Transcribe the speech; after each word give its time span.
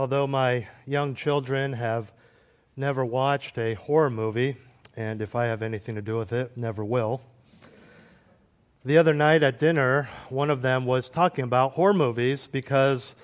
Although 0.00 0.28
my 0.28 0.66
young 0.86 1.14
children 1.14 1.74
have 1.74 2.10
never 2.74 3.04
watched 3.04 3.58
a 3.58 3.74
horror 3.74 4.08
movie, 4.08 4.56
and 4.96 5.20
if 5.20 5.36
I 5.36 5.44
have 5.44 5.60
anything 5.60 5.94
to 5.94 6.00
do 6.00 6.16
with 6.16 6.32
it, 6.32 6.56
never 6.56 6.82
will. 6.82 7.20
The 8.82 8.96
other 8.96 9.12
night 9.12 9.42
at 9.42 9.58
dinner, 9.58 10.08
one 10.30 10.48
of 10.48 10.62
them 10.62 10.86
was 10.86 11.10
talking 11.10 11.44
about 11.44 11.72
horror 11.72 11.92
movies 11.92 12.46
because 12.46 13.14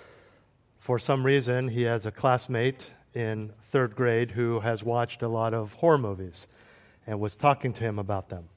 for 0.78 0.98
some 0.98 1.24
reason 1.24 1.68
he 1.68 1.84
has 1.84 2.04
a 2.04 2.10
classmate 2.10 2.90
in 3.14 3.54
third 3.70 3.96
grade 3.96 4.32
who 4.32 4.60
has 4.60 4.84
watched 4.84 5.22
a 5.22 5.28
lot 5.28 5.54
of 5.54 5.72
horror 5.72 5.96
movies 5.96 6.46
and 7.06 7.18
was 7.18 7.36
talking 7.36 7.72
to 7.72 7.84
him 7.84 7.98
about 7.98 8.28
them. 8.28 8.50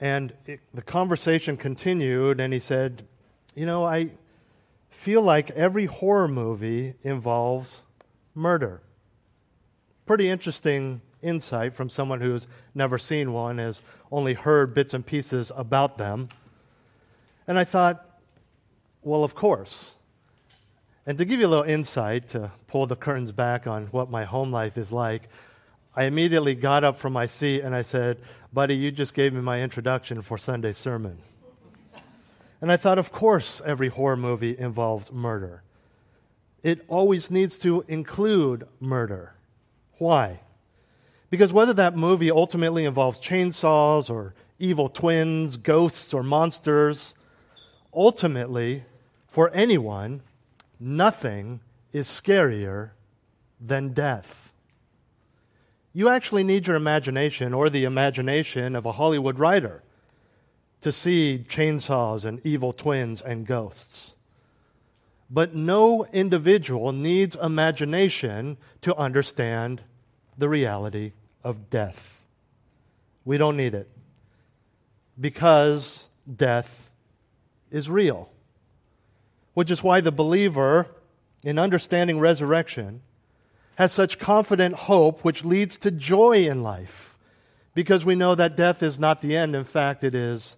And 0.00 0.32
it, 0.46 0.60
the 0.72 0.80
conversation 0.80 1.58
continued, 1.58 2.40
and 2.40 2.50
he 2.54 2.60
said, 2.60 3.06
You 3.54 3.66
know, 3.66 3.84
I 3.84 4.12
feel 4.90 5.22
like 5.22 5.50
every 5.52 5.86
horror 5.86 6.28
movie 6.28 6.94
involves 7.02 7.82
murder. 8.34 8.82
Pretty 10.06 10.28
interesting 10.28 11.00
insight 11.22 11.74
from 11.74 11.88
someone 11.88 12.20
who's 12.20 12.46
never 12.74 12.98
seen 12.98 13.32
one, 13.32 13.58
has 13.58 13.82
only 14.10 14.34
heard 14.34 14.74
bits 14.74 14.94
and 14.94 15.04
pieces 15.04 15.52
about 15.56 15.98
them. 15.98 16.28
And 17.46 17.58
I 17.58 17.64
thought, 17.64 18.04
well, 19.02 19.24
of 19.24 19.34
course. 19.34 19.94
And 21.06 21.16
to 21.18 21.24
give 21.24 21.40
you 21.40 21.46
a 21.46 21.48
little 21.48 21.64
insight, 21.64 22.28
to 22.28 22.52
pull 22.66 22.86
the 22.86 22.96
curtains 22.96 23.32
back 23.32 23.66
on 23.66 23.86
what 23.86 24.10
my 24.10 24.24
home 24.24 24.52
life 24.52 24.76
is 24.76 24.92
like, 24.92 25.28
I 25.94 26.04
immediately 26.04 26.54
got 26.54 26.84
up 26.84 26.96
from 26.96 27.12
my 27.12 27.26
seat 27.26 27.62
and 27.62 27.74
I 27.74 27.82
said, 27.82 28.18
Buddy, 28.52 28.76
you 28.76 28.90
just 28.90 29.14
gave 29.14 29.32
me 29.32 29.40
my 29.40 29.62
introduction 29.62 30.22
for 30.22 30.38
Sunday's 30.38 30.76
sermon. 30.76 31.18
And 32.60 32.70
I 32.70 32.76
thought, 32.76 32.98
of 32.98 33.12
course, 33.12 33.62
every 33.64 33.88
horror 33.88 34.16
movie 34.16 34.58
involves 34.58 35.12
murder. 35.12 35.62
It 36.62 36.84
always 36.88 37.30
needs 37.30 37.58
to 37.60 37.84
include 37.88 38.66
murder. 38.80 39.34
Why? 39.98 40.40
Because 41.30 41.52
whether 41.52 41.72
that 41.72 41.96
movie 41.96 42.30
ultimately 42.30 42.84
involves 42.84 43.20
chainsaws 43.20 44.10
or 44.10 44.34
evil 44.58 44.88
twins, 44.88 45.56
ghosts, 45.56 46.12
or 46.12 46.22
monsters, 46.22 47.14
ultimately, 47.94 48.84
for 49.28 49.50
anyone, 49.50 50.20
nothing 50.78 51.60
is 51.92 52.08
scarier 52.08 52.90
than 53.60 53.92
death. 53.92 54.52
You 55.92 56.08
actually 56.08 56.44
need 56.44 56.66
your 56.66 56.76
imagination 56.76 57.54
or 57.54 57.70
the 57.70 57.84
imagination 57.84 58.76
of 58.76 58.86
a 58.86 58.92
Hollywood 58.92 59.38
writer 59.38 59.82
to 60.80 60.92
see 60.92 61.44
chainsaws 61.48 62.24
and 62.24 62.40
evil 62.44 62.72
twins 62.72 63.20
and 63.20 63.46
ghosts. 63.46 64.14
But 65.30 65.54
no 65.54 66.06
individual 66.06 66.92
needs 66.92 67.36
imagination 67.36 68.56
to 68.82 68.96
understand 68.96 69.82
the 70.36 70.48
reality 70.48 71.12
of 71.44 71.70
death. 71.70 72.24
We 73.24 73.36
don't 73.36 73.56
need 73.56 73.74
it 73.74 73.88
because 75.20 76.08
death 76.36 76.90
is 77.70 77.88
real. 77.88 78.30
Which 79.54 79.70
is 79.70 79.82
why 79.82 80.00
the 80.00 80.12
believer, 80.12 80.86
in 81.44 81.58
understanding 81.58 82.18
resurrection, 82.18 83.02
has 83.76 83.92
such 83.92 84.18
confident 84.18 84.74
hope, 84.74 85.22
which 85.24 85.44
leads 85.44 85.76
to 85.78 85.90
joy 85.90 86.46
in 86.46 86.62
life, 86.62 87.18
because 87.74 88.04
we 88.04 88.14
know 88.14 88.34
that 88.34 88.56
death 88.56 88.82
is 88.82 88.98
not 88.98 89.20
the 89.20 89.36
end. 89.36 89.54
In 89.54 89.64
fact, 89.64 90.04
it 90.04 90.14
is 90.14 90.56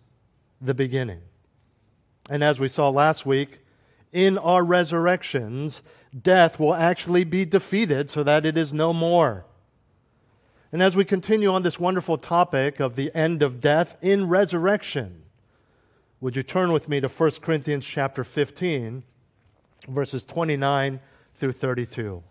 the 0.63 0.75
beginning. 0.75 1.21
And 2.31 2.43
as 2.43 2.61
we 2.61 2.69
saw 2.69 2.89
last 2.89 3.27
week, 3.27 3.59
in 4.13 4.39
our 4.39 4.63
resurrections, 4.63 5.83
death 6.19 6.61
will 6.61 6.75
actually 6.75 7.25
be 7.25 7.45
defeated 7.45 8.11
so 8.11 8.23
that 8.23 8.47
it 8.47 8.57
is 8.57 8.73
no 8.73 8.92
more. 8.92 9.45
And 10.70 10.83
as 10.83 10.97
we 10.97 11.05
continue 11.05 11.53
on 11.53 11.63
this 11.63 11.81
wonderful 11.81 12.17
topic 12.17 12.81
of 12.81 12.97
the 12.97 13.14
end 13.14 13.42
of 13.42 13.61
death 13.61 13.97
in 14.01 14.29
resurrection, 14.29 15.23
would 16.20 16.36
you 16.36 16.42
turn 16.42 16.73
with 16.73 16.89
me 16.89 17.01
to 17.01 17.09
1 17.09 17.31
Corinthians 17.42 17.85
chapter 17.85 18.23
15, 18.23 19.03
verses 19.89 20.25
29 20.25 21.01
through 21.35 21.53
32? 21.53 22.23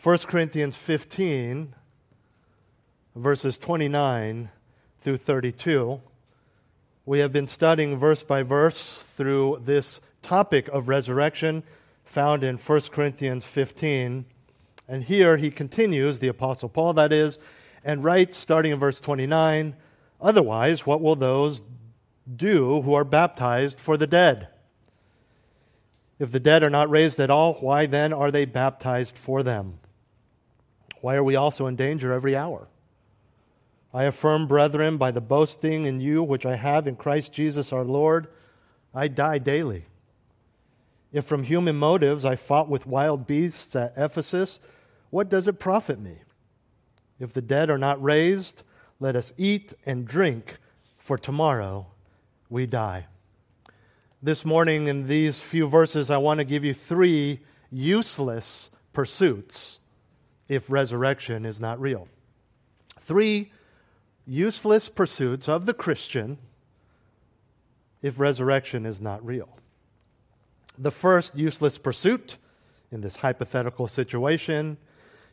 1 0.00 0.18
Corinthians 0.18 0.76
15, 0.76 1.74
verses 3.16 3.58
29 3.58 4.50
through 5.00 5.16
32. 5.16 6.00
We 7.08 7.20
have 7.20 7.32
been 7.32 7.48
studying 7.48 7.96
verse 7.96 8.22
by 8.22 8.42
verse 8.42 9.02
through 9.16 9.62
this 9.64 10.02
topic 10.20 10.68
of 10.68 10.90
resurrection 10.90 11.62
found 12.04 12.44
in 12.44 12.58
1 12.58 12.80
Corinthians 12.92 13.46
15. 13.46 14.26
And 14.86 15.04
here 15.04 15.38
he 15.38 15.50
continues, 15.50 16.18
the 16.18 16.28
Apostle 16.28 16.68
Paul, 16.68 16.92
that 16.92 17.10
is, 17.10 17.38
and 17.82 18.04
writes, 18.04 18.36
starting 18.36 18.72
in 18.72 18.78
verse 18.78 19.00
29, 19.00 19.74
Otherwise, 20.20 20.84
what 20.84 21.00
will 21.00 21.16
those 21.16 21.62
do 22.36 22.82
who 22.82 22.92
are 22.92 23.04
baptized 23.04 23.80
for 23.80 23.96
the 23.96 24.06
dead? 24.06 24.48
If 26.18 26.30
the 26.30 26.40
dead 26.40 26.62
are 26.62 26.68
not 26.68 26.90
raised 26.90 27.18
at 27.20 27.30
all, 27.30 27.54
why 27.54 27.86
then 27.86 28.12
are 28.12 28.30
they 28.30 28.44
baptized 28.44 29.16
for 29.16 29.42
them? 29.42 29.78
Why 31.00 31.14
are 31.14 31.24
we 31.24 31.36
also 31.36 31.68
in 31.68 31.74
danger 31.76 32.12
every 32.12 32.36
hour? 32.36 32.68
I 33.98 34.04
affirm, 34.04 34.46
brethren, 34.46 34.96
by 34.96 35.10
the 35.10 35.20
boasting 35.20 35.84
in 35.84 36.00
you 36.00 36.22
which 36.22 36.46
I 36.46 36.54
have 36.54 36.86
in 36.86 36.94
Christ 36.94 37.32
Jesus 37.32 37.72
our 37.72 37.82
Lord, 37.82 38.28
I 38.94 39.08
die 39.08 39.38
daily. 39.38 39.86
If 41.12 41.24
from 41.24 41.42
human 41.42 41.74
motives 41.74 42.24
I 42.24 42.36
fought 42.36 42.68
with 42.68 42.86
wild 42.86 43.26
beasts 43.26 43.74
at 43.74 43.94
Ephesus, 43.96 44.60
what 45.10 45.28
does 45.28 45.48
it 45.48 45.58
profit 45.58 45.98
me? 45.98 46.18
If 47.18 47.32
the 47.32 47.42
dead 47.42 47.70
are 47.70 47.76
not 47.76 48.00
raised, 48.00 48.62
let 49.00 49.16
us 49.16 49.32
eat 49.36 49.74
and 49.84 50.06
drink, 50.06 50.58
for 50.96 51.18
tomorrow 51.18 51.88
we 52.48 52.66
die. 52.66 53.06
This 54.22 54.44
morning, 54.44 54.86
in 54.86 55.08
these 55.08 55.40
few 55.40 55.66
verses, 55.66 56.08
I 56.08 56.18
want 56.18 56.38
to 56.38 56.44
give 56.44 56.62
you 56.62 56.72
three 56.72 57.40
useless 57.72 58.70
pursuits 58.92 59.80
if 60.46 60.70
resurrection 60.70 61.44
is 61.44 61.58
not 61.58 61.80
real. 61.80 62.06
Three 63.00 63.50
useless 64.28 64.88
pursuits 64.88 65.48
of 65.48 65.66
the 65.66 65.74
Christian 65.74 66.38
if 68.02 68.20
resurrection 68.20 68.84
is 68.84 69.00
not 69.00 69.24
real. 69.24 69.48
The 70.76 70.90
first 70.90 71.34
useless 71.34 71.78
pursuit 71.78 72.36
in 72.92 73.00
this 73.00 73.16
hypothetical 73.16 73.88
situation 73.88 74.76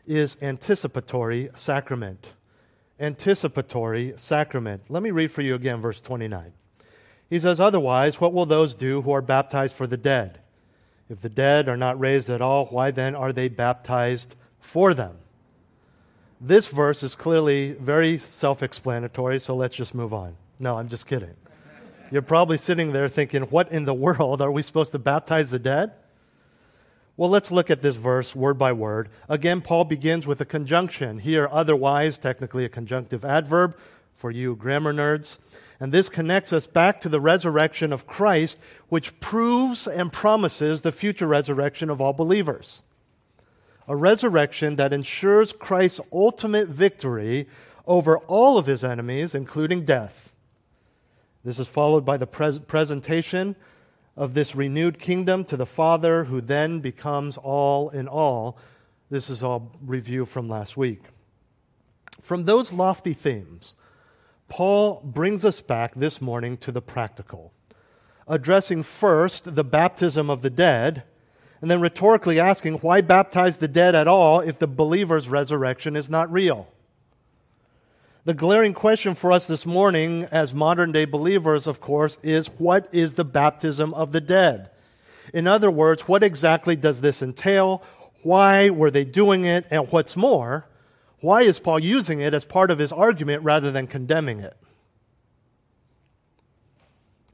is 0.07 0.37
anticipatory 0.41 1.49
sacrament. 1.55 2.29
Anticipatory 2.99 4.13
sacrament. 4.17 4.83
Let 4.89 5.03
me 5.03 5.11
read 5.11 5.31
for 5.31 5.41
you 5.41 5.55
again 5.55 5.81
verse 5.81 6.01
29. 6.01 6.53
He 7.29 7.39
says, 7.39 7.59
Otherwise, 7.59 8.21
what 8.21 8.33
will 8.33 8.45
those 8.45 8.75
do 8.75 9.01
who 9.01 9.11
are 9.11 9.21
baptized 9.21 9.75
for 9.75 9.87
the 9.87 9.97
dead? 9.97 10.39
If 11.09 11.21
the 11.21 11.29
dead 11.29 11.67
are 11.67 11.77
not 11.77 11.99
raised 11.99 12.29
at 12.29 12.41
all, 12.41 12.65
why 12.67 12.91
then 12.91 13.13
are 13.13 13.33
they 13.33 13.47
baptized 13.49 14.35
for 14.59 14.93
them. 14.93 15.17
This 16.41 16.67
verse 16.67 17.01
is 17.01 17.15
clearly 17.15 17.71
very 17.73 18.17
self 18.17 18.61
explanatory, 18.61 19.39
so 19.39 19.55
let's 19.55 19.75
just 19.75 19.95
move 19.95 20.13
on. 20.13 20.35
No, 20.59 20.77
I'm 20.77 20.89
just 20.89 21.07
kidding. 21.07 21.35
You're 22.11 22.21
probably 22.21 22.57
sitting 22.57 22.91
there 22.91 23.07
thinking, 23.07 23.43
what 23.43 23.71
in 23.71 23.85
the 23.85 23.93
world? 23.93 24.41
Are 24.41 24.51
we 24.51 24.61
supposed 24.61 24.91
to 24.91 24.99
baptize 24.99 25.49
the 25.49 25.59
dead? 25.59 25.93
Well, 27.17 27.29
let's 27.29 27.51
look 27.51 27.69
at 27.69 27.81
this 27.81 27.95
verse 27.95 28.35
word 28.35 28.57
by 28.57 28.73
word. 28.73 29.09
Again, 29.29 29.61
Paul 29.61 29.85
begins 29.85 30.27
with 30.27 30.41
a 30.41 30.45
conjunction. 30.45 31.19
Here, 31.19 31.47
otherwise, 31.49 32.17
technically 32.17 32.65
a 32.65 32.69
conjunctive 32.69 33.23
adverb 33.23 33.77
for 34.15 34.31
you 34.31 34.55
grammar 34.55 34.93
nerds. 34.93 35.37
And 35.79 35.91
this 35.91 36.09
connects 36.09 36.51
us 36.51 36.67
back 36.67 36.99
to 37.01 37.09
the 37.09 37.21
resurrection 37.21 37.93
of 37.93 38.07
Christ, 38.07 38.59
which 38.89 39.17
proves 39.19 39.87
and 39.87 40.11
promises 40.11 40.81
the 40.81 40.91
future 40.91 41.27
resurrection 41.27 41.89
of 41.89 42.01
all 42.01 42.13
believers 42.13 42.83
a 43.87 43.95
resurrection 43.95 44.75
that 44.77 44.93
ensures 44.93 45.51
Christ's 45.51 46.01
ultimate 46.11 46.67
victory 46.67 47.47
over 47.85 48.17
all 48.19 48.57
of 48.57 48.65
his 48.65 48.83
enemies, 48.83 49.35
including 49.35 49.85
death. 49.85 50.33
This 51.43 51.59
is 51.59 51.67
followed 51.67 52.03
by 52.03 52.17
the 52.17 52.25
pres- 52.25 52.59
presentation 52.59 53.55
of 54.17 54.33
this 54.33 54.55
renewed 54.55 54.97
kingdom 54.97 55.43
to 55.45 55.57
the 55.57 55.65
Father, 55.65 56.23
who 56.23 56.41
then 56.41 56.79
becomes 56.79 57.37
all 57.37 57.89
in 57.89 58.07
all. 58.07 58.57
This 59.09 59.29
is 59.29 59.43
all 59.43 59.71
review 59.81 60.25
from 60.25 60.49
last 60.49 60.75
week. 60.75 61.03
From 62.21 62.45
those 62.45 62.73
lofty 62.73 63.13
themes, 63.13 63.75
Paul 64.47 65.01
brings 65.03 65.45
us 65.45 65.61
back 65.61 65.93
this 65.95 66.21
morning 66.21 66.57
to 66.57 66.71
the 66.71 66.81
practical, 66.81 67.51
addressing 68.27 68.83
first 68.83 69.55
the 69.55 69.63
baptism 69.63 70.29
of 70.29 70.41
the 70.41 70.49
dead 70.49 71.03
and 71.61 71.71
then 71.71 71.81
rhetorically 71.81 72.39
asking, 72.39 72.75
why 72.75 73.01
baptize 73.01 73.57
the 73.57 73.67
dead 73.67 73.95
at 73.95 74.07
all 74.07 74.39
if 74.39 74.59
the 74.59 74.67
believer's 74.67 75.29
resurrection 75.29 75.95
is 75.95 76.09
not 76.09 76.31
real? 76.31 76.67
The 78.25 78.33
glaring 78.33 78.73
question 78.73 79.13
for 79.13 79.31
us 79.31 79.45
this 79.45 79.65
morning, 79.65 80.27
as 80.31 80.53
modern 80.53 80.91
day 80.91 81.05
believers, 81.05 81.67
of 81.67 81.79
course, 81.79 82.17
is 82.23 82.47
what 82.47 82.89
is 82.91 83.13
the 83.13 83.23
baptism 83.23 83.93
of 83.93 84.11
the 84.11 84.21
dead? 84.21 84.71
In 85.33 85.47
other 85.47 85.69
words, 85.69 86.07
what 86.07 86.23
exactly 86.23 86.75
does 86.75 87.01
this 87.01 87.21
entail? 87.21 87.83
Why 88.23 88.71
were 88.71 88.89
they 88.89 89.05
doing 89.05 89.45
it? 89.45 89.65
And 89.69 89.91
what's 89.91 90.15
more, 90.15 90.65
why 91.19 91.43
is 91.43 91.59
Paul 91.59 91.79
using 91.79 92.19
it 92.19 92.33
as 92.33 92.45
part 92.45 92.71
of 92.71 92.79
his 92.79 92.91
argument 92.91 93.43
rather 93.43 93.71
than 93.71 93.87
condemning 93.87 94.39
it? 94.39 94.57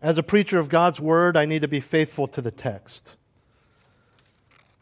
As 0.01 0.17
a 0.17 0.23
preacher 0.23 0.59
of 0.59 0.67
God's 0.67 0.99
word, 0.99 1.37
I 1.37 1.45
need 1.45 1.61
to 1.61 1.67
be 1.67 1.79
faithful 1.79 2.27
to 2.29 2.41
the 2.41 2.51
text. 2.51 3.15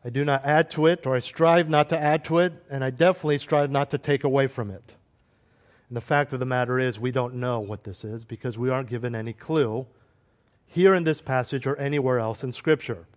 I 0.04 0.10
do 0.10 0.24
not 0.24 0.46
add 0.46 0.70
to 0.72 0.86
it, 0.86 1.06
or 1.06 1.16
I 1.16 1.20
strive 1.20 1.70
not 1.70 1.90
to 1.90 2.00
add 2.00 2.24
to 2.26 2.40
it, 2.40 2.54
and 2.70 2.84
I 2.84 2.90
definitely 2.90 3.38
strive 3.38 3.70
not 3.70 3.90
to 3.92 3.98
take 3.98 4.24
away 4.24 4.48
from 4.48 4.72
it. 4.72 4.96
And 5.90 5.98
the 5.98 6.02
fact 6.02 6.32
of 6.32 6.40
the 6.40 6.46
matter 6.46 6.80
is, 6.80 7.00
we 7.00 7.12
don't 7.12 7.36
know 7.36 7.60
what 7.60 7.84
this 7.84 8.06
is 8.06 8.24
because 8.24 8.58
we 8.58 8.70
aren't 8.70 8.90
given 8.90 9.14
any 9.16 9.34
clue 9.34 9.88
here 10.66 10.94
in 10.94 11.04
this 11.04 11.20
passage 11.20 11.68
or 11.68 11.76
anywhere 11.78 12.20
else 12.20 12.44
in 12.44 12.52
Scripture. 12.52 13.08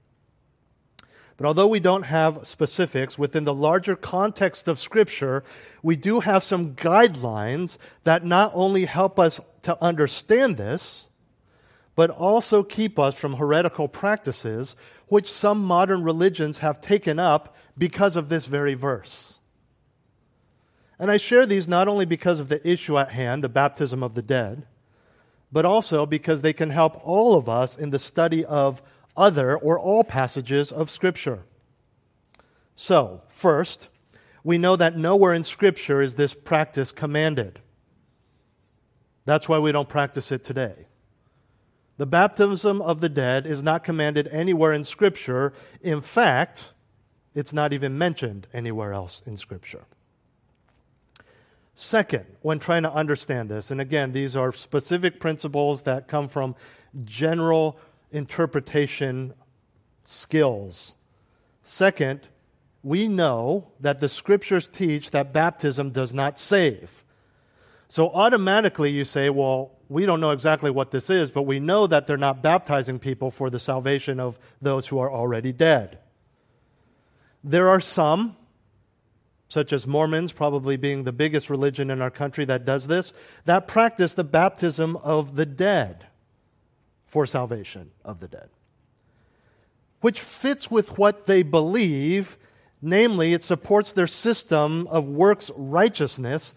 But 1.37 1.47
although 1.47 1.67
we 1.67 1.81
don't 1.81 2.05
have 2.05 2.47
specifics 2.47 3.19
within 3.19 3.45
the 3.45 3.55
larger 3.55 3.95
context 3.95 4.69
of 4.69 4.79
Scripture, 4.79 5.45
we 5.83 5.97
do 5.97 6.21
have 6.21 6.43
some 6.43 6.75
guidelines 6.75 7.79
that 8.05 8.25
not 8.25 8.53
only 8.55 8.87
help 8.87 9.19
us 9.19 9.41
to 9.63 9.83
understand 9.83 10.57
this, 10.57 11.09
but 11.95 12.11
also 12.11 12.63
keep 12.63 12.99
us 12.99 13.17
from 13.17 13.35
heretical 13.35 13.87
practices 13.87 14.77
which 15.13 15.31
some 15.31 15.63
modern 15.63 16.03
religions 16.03 16.59
have 16.59 16.81
taken 16.81 17.19
up 17.19 17.55
because 17.77 18.17
of 18.17 18.31
this 18.31 18.47
very 18.47 18.73
verse. 18.73 19.39
And 20.99 21.11
I 21.11 21.19
share 21.19 21.45
these 21.45 21.69
not 21.69 21.87
only 21.87 22.07
because 22.07 22.41
of 22.41 22.49
the 22.49 22.67
issue 22.67 22.97
at 22.97 23.11
hand, 23.11 23.45
the 23.45 23.51
baptism 23.51 24.03
of 24.03 24.15
the 24.15 24.23
dead, 24.23 24.65
but 25.53 25.67
also 25.67 26.07
because 26.07 26.41
they 26.41 26.55
can 26.55 26.71
help 26.71 26.99
all 27.07 27.37
of 27.37 27.47
us 27.47 27.77
in 27.77 27.91
the 27.91 27.99
study 27.99 28.43
of 28.43 28.81
other 29.15 29.55
or 29.55 29.79
all 29.79 30.03
passages 30.03 30.73
of 30.73 30.89
Scripture. 30.89 31.45
So, 32.75 33.21
first, 33.29 33.89
we 34.43 34.57
know 34.57 34.77
that 34.77 34.97
nowhere 34.97 35.35
in 35.35 35.43
Scripture 35.43 36.01
is 36.01 36.15
this 36.15 36.33
practice 36.33 36.91
commanded. 36.91 37.61
That's 39.27 39.47
why 39.47 39.59
we 39.59 39.73
don't 39.73 39.91
practice 39.91 40.33
it 40.33 40.43
today. 40.43 40.87
The 41.99 42.07
baptism 42.07 42.81
of 42.81 43.01
the 43.01 43.09
dead 43.09 43.47
is 43.47 43.63
not 43.63 43.85
commanded 43.85 44.29
anywhere 44.29 44.73
in 44.73 44.85
Scripture. 44.85 45.53
In 45.83 46.01
fact, 46.01 46.73
it's 47.35 47.53
not 47.53 47.73
even 47.73 47.99
mentioned 47.99 48.47
anywhere 48.53 48.93
else 48.93 49.23
in 49.27 49.37
Scripture. 49.37 49.85
Second, 51.75 52.27
when 52.43 52.59
trying 52.59 52.83
to 52.83 52.93
understand 52.93 53.49
this, 53.49 53.71
and 53.71 53.81
again, 53.81 54.13
these 54.13 54.37
are 54.37 54.53
specific 54.53 55.21
principles 55.21 55.83
that 55.83 56.09
come 56.09 56.29
from 56.29 56.55
general 57.05 57.79
interpretation 58.11 59.33
skills. 60.05 60.95
Second, 61.63 62.21
we 62.83 63.09
know 63.09 63.69
that 63.81 64.01
the 64.01 64.09
scriptures 64.09 64.69
teach 64.69 65.13
that 65.13 65.33
baptism 65.33 65.91
does 65.91 66.13
not 66.13 66.39
save. 66.39 67.05
So 67.93 68.09
automatically 68.09 68.91
you 68.91 69.05
say, 69.05 69.29
well, 69.29 69.73
we 69.91 70.07
don't 70.07 70.19
know 70.19 70.31
exactly 70.31 70.71
what 70.71 70.93
this 70.93 71.11
is, 71.11 71.31
but 71.31 71.43
we 71.43 71.61
know 71.61 71.87
that 71.87 72.07
they're 72.07 72.17
not 72.17 72.41
baptizing 72.43 72.99
people 72.99 73.31
for 73.31 73.51
the 73.51 73.59
salvation 73.59 74.19
of 74.19 74.39
those 74.63 74.89
who 74.89 74.99
are 74.99 75.13
already 75.13 75.53
dead. 75.53 75.99
There 77.45 77.69
are 77.69 77.83
some, 77.83 78.35
such 79.47 79.75
as 79.75 79.87
Mormons, 79.87 80.33
probably 80.33 80.79
being 80.79 81.05
the 81.05 81.13
biggest 81.13 81.51
religion 81.51 81.91
in 81.91 82.01
our 82.01 82.11
country 82.11 82.47
that 82.47 82.65
does 82.65 82.87
this, 82.87 83.13
that 83.45 83.69
practice 83.69 84.15
the 84.15 84.25
baptism 84.25 84.97
of 84.97 85.37
the 85.37 85.45
dead 85.45 86.07
for 87.05 87.27
salvation 87.27 87.91
of 88.07 88.21
the 88.21 88.29
dead, 88.29 88.49
which 90.01 90.19
fits 90.19 90.71
with 90.71 90.97
what 90.97 91.27
they 91.27 91.43
believe. 91.43 92.39
Namely, 92.81 93.35
it 93.35 93.45
supports 93.45 93.93
their 93.93 94.07
system 94.07 94.87
of 94.87 95.07
works 95.07 95.51
righteousness 95.55 96.55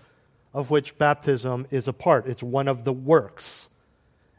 of 0.55 0.71
which 0.71 0.97
baptism 0.97 1.67
is 1.69 1.87
a 1.87 1.93
part. 1.93 2.25
It's 2.25 2.41
one 2.41 2.69
of 2.69 2.85
the 2.85 2.93
works. 2.93 3.69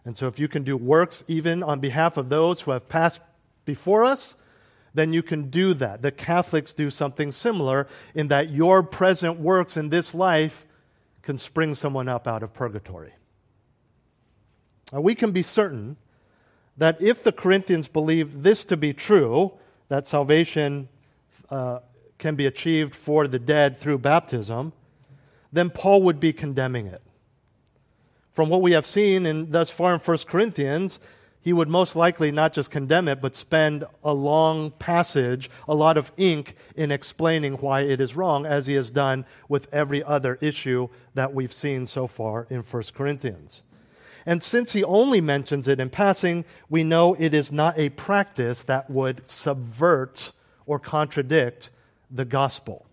And 0.04 0.16
so, 0.16 0.26
if 0.26 0.38
you 0.38 0.48
can 0.48 0.64
do 0.64 0.76
works 0.76 1.22
even 1.28 1.62
on 1.62 1.78
behalf 1.78 2.16
of 2.16 2.30
those 2.30 2.62
who 2.62 2.70
have 2.70 2.88
passed 2.88 3.20
before 3.66 4.02
us, 4.02 4.34
then 4.94 5.12
you 5.12 5.22
can 5.22 5.50
do 5.50 5.74
that. 5.74 6.00
The 6.00 6.10
Catholics 6.10 6.72
do 6.72 6.88
something 6.88 7.30
similar 7.30 7.86
in 8.14 8.28
that 8.28 8.48
your 8.50 8.82
present 8.82 9.38
works 9.38 9.76
in 9.76 9.90
this 9.90 10.14
life 10.14 10.64
can 11.20 11.36
spring 11.36 11.74
someone 11.74 12.08
up 12.08 12.26
out 12.26 12.42
of 12.42 12.54
purgatory. 12.54 13.12
Now, 14.90 15.02
we 15.02 15.14
can 15.14 15.32
be 15.32 15.42
certain 15.42 15.96
that 16.78 17.02
if 17.02 17.22
the 17.22 17.32
Corinthians 17.32 17.88
believe 17.88 18.42
this 18.42 18.64
to 18.66 18.76
be 18.76 18.94
true, 18.94 19.52
that 19.88 20.06
salvation 20.06 20.88
uh, 21.50 21.80
can 22.16 22.36
be 22.36 22.46
achieved 22.46 22.94
for 22.94 23.28
the 23.28 23.38
dead 23.38 23.76
through 23.76 23.98
baptism, 23.98 24.72
then 25.56 25.70
Paul 25.70 26.02
would 26.02 26.20
be 26.20 26.32
condemning 26.32 26.86
it. 26.86 27.02
From 28.30 28.48
what 28.50 28.60
we 28.60 28.72
have 28.72 28.84
seen 28.84 29.50
thus 29.50 29.70
far 29.70 29.94
in 29.94 30.00
1 30.00 30.18
Corinthians, 30.26 30.98
he 31.40 31.52
would 31.52 31.68
most 31.68 31.94
likely 31.94 32.32
not 32.32 32.52
just 32.52 32.70
condemn 32.70 33.08
it, 33.08 33.20
but 33.20 33.36
spend 33.36 33.84
a 34.02 34.12
long 34.12 34.72
passage, 34.72 35.48
a 35.68 35.74
lot 35.74 35.96
of 35.96 36.12
ink 36.16 36.56
in 36.74 36.90
explaining 36.90 37.54
why 37.54 37.82
it 37.82 38.00
is 38.00 38.16
wrong, 38.16 38.44
as 38.44 38.66
he 38.66 38.74
has 38.74 38.90
done 38.90 39.24
with 39.48 39.72
every 39.72 40.02
other 40.02 40.38
issue 40.40 40.88
that 41.14 41.32
we've 41.32 41.52
seen 41.52 41.86
so 41.86 42.06
far 42.06 42.46
in 42.50 42.62
1 42.62 42.82
Corinthians. 42.94 43.62
And 44.26 44.42
since 44.42 44.72
he 44.72 44.82
only 44.82 45.20
mentions 45.20 45.68
it 45.68 45.78
in 45.78 45.88
passing, 45.88 46.44
we 46.68 46.82
know 46.82 47.14
it 47.14 47.32
is 47.32 47.52
not 47.52 47.78
a 47.78 47.90
practice 47.90 48.64
that 48.64 48.90
would 48.90 49.22
subvert 49.24 50.32
or 50.66 50.80
contradict 50.80 51.70
the 52.10 52.24
gospel. 52.24 52.86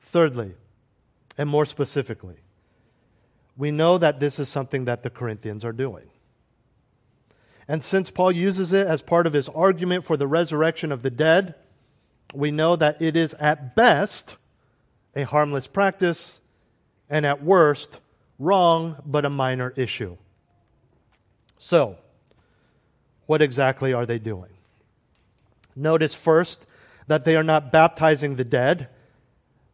Thirdly, 0.00 0.54
and 1.38 1.48
more 1.48 1.64
specifically, 1.64 2.36
we 3.56 3.70
know 3.70 3.96
that 3.96 4.20
this 4.20 4.38
is 4.38 4.48
something 4.48 4.84
that 4.84 5.02
the 5.02 5.10
Corinthians 5.10 5.64
are 5.64 5.72
doing. 5.72 6.10
And 7.68 7.84
since 7.84 8.10
Paul 8.10 8.32
uses 8.32 8.72
it 8.72 8.86
as 8.86 9.02
part 9.02 9.26
of 9.26 9.32
his 9.32 9.48
argument 9.48 10.04
for 10.04 10.16
the 10.16 10.26
resurrection 10.26 10.90
of 10.90 11.02
the 11.02 11.10
dead, 11.10 11.54
we 12.34 12.50
know 12.50 12.76
that 12.76 13.00
it 13.00 13.16
is 13.16 13.34
at 13.34 13.76
best 13.76 14.36
a 15.14 15.22
harmless 15.22 15.66
practice 15.66 16.40
and 17.08 17.24
at 17.24 17.42
worst 17.42 18.00
wrong 18.38 18.96
but 19.06 19.24
a 19.24 19.30
minor 19.30 19.72
issue. 19.76 20.16
So, 21.58 21.98
what 23.26 23.42
exactly 23.42 23.92
are 23.92 24.06
they 24.06 24.18
doing? 24.18 24.50
Notice 25.74 26.14
first 26.14 26.66
that 27.06 27.24
they 27.24 27.36
are 27.36 27.42
not 27.42 27.72
baptizing 27.72 28.36
the 28.36 28.44
dead 28.44 28.88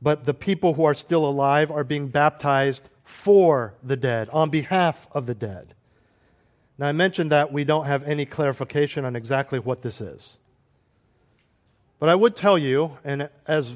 but 0.05 0.27
the 0.27 0.35
people 0.35 0.75
who 0.75 0.85
are 0.85 0.93
still 0.93 1.25
alive 1.25 1.71
are 1.71 1.83
being 1.83 2.09
baptized 2.09 2.91
for 3.05 3.73
the 3.83 3.97
dead, 3.97 4.29
on 4.29 4.51
behalf 4.51 5.09
of 5.13 5.25
the 5.25 5.35
dead. 5.35 5.75
Now, 6.77 6.89
I 6.89 6.93
mentioned 6.93 7.33
that 7.33 7.55
we 7.55 7.65
don't 7.65 7.87
have 7.87 8.05
any 8.05 8.27
clarification 8.27 9.07
on 9.07 9.17
exactly 9.17 9.59
what 9.59 9.81
this 9.81 10.03
is. 10.03 10.37
But 11.99 12.11
I 12.11 12.17
would 12.17 12.37
tell 12.37 12.59
you, 12.59 12.99
and 13.03 13.31
as, 13.47 13.73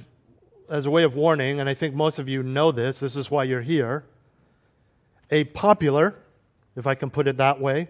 as 0.69 0.85
a 0.85 0.91
way 0.91 1.03
of 1.03 1.15
warning, 1.15 1.61
and 1.61 1.69
I 1.69 1.73
think 1.73 1.95
most 1.95 2.19
of 2.19 2.29
you 2.29 2.43
know 2.43 2.73
this, 2.73 3.01
this 3.01 3.17
is 3.17 3.31
why 3.31 3.45
you're 3.45 3.63
here, 3.63 4.05
a 5.31 5.45
popular, 5.45 6.15
if 6.77 6.87
I 6.87 6.95
can 6.95 7.09
put 7.09 7.27
it 7.27 7.39
that 7.39 7.59
way, 7.59 7.89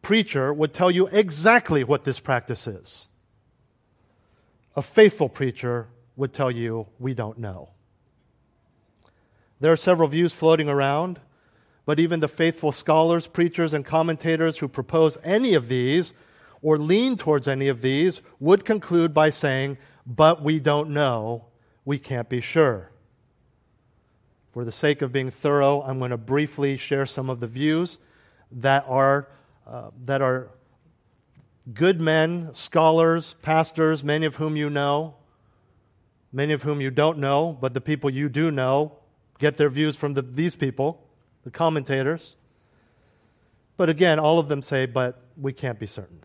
preacher 0.00 0.54
would 0.54 0.72
tell 0.72 0.92
you 0.92 1.08
exactly 1.08 1.82
what 1.82 2.04
this 2.04 2.20
practice 2.20 2.68
is. 2.68 3.08
A 4.76 4.82
faithful 4.82 5.28
preacher 5.28 5.88
would 6.16 6.32
tell 6.32 6.50
you, 6.50 6.86
we 6.98 7.14
don't 7.14 7.38
know. 7.38 7.70
There 9.60 9.72
are 9.72 9.76
several 9.76 10.08
views 10.08 10.32
floating 10.32 10.68
around, 10.68 11.20
but 11.86 12.00
even 12.00 12.20
the 12.20 12.28
faithful 12.28 12.72
scholars, 12.72 13.26
preachers, 13.26 13.72
and 13.72 13.84
commentators 13.84 14.58
who 14.58 14.68
propose 14.68 15.18
any 15.22 15.54
of 15.54 15.68
these 15.68 16.14
or 16.62 16.78
lean 16.78 17.16
towards 17.16 17.48
any 17.48 17.68
of 17.68 17.80
these 17.80 18.22
would 18.40 18.64
conclude 18.64 19.12
by 19.12 19.30
saying, 19.30 19.78
but 20.06 20.42
we 20.42 20.60
don't 20.60 20.90
know, 20.90 21.46
we 21.84 21.98
can't 21.98 22.28
be 22.28 22.40
sure. 22.40 22.90
For 24.52 24.64
the 24.64 24.72
sake 24.72 25.00
of 25.02 25.12
being 25.12 25.30
thorough, 25.30 25.82
I'm 25.82 25.98
going 25.98 26.10
to 26.10 26.16
briefly 26.16 26.76
share 26.76 27.06
some 27.06 27.30
of 27.30 27.40
the 27.40 27.46
views 27.46 27.98
that 28.52 28.84
are, 28.86 29.28
uh, 29.66 29.90
that 30.04 30.20
are 30.20 30.50
good 31.72 32.00
men, 32.00 32.50
scholars, 32.52 33.34
pastors, 33.42 34.04
many 34.04 34.26
of 34.26 34.36
whom 34.36 34.56
you 34.56 34.68
know, 34.68 35.14
many 36.32 36.52
of 36.52 36.62
whom 36.62 36.80
you 36.80 36.90
don't 36.90 37.18
know, 37.18 37.56
but 37.60 37.74
the 37.74 37.80
people 37.80 38.10
you 38.10 38.28
do 38.28 38.50
know 38.50 38.92
get 39.38 39.56
their 39.56 39.68
views 39.68 39.96
from 39.96 40.14
the, 40.14 40.22
these 40.22 40.56
people, 40.56 41.02
the 41.44 41.50
commentators. 41.50 42.36
But 43.76 43.88
again, 43.88 44.18
all 44.18 44.38
of 44.38 44.48
them 44.48 44.62
say, 44.62 44.86
but 44.86 45.20
we 45.36 45.52
can't 45.52 45.78
be 45.78 45.86
certain. 45.86 46.22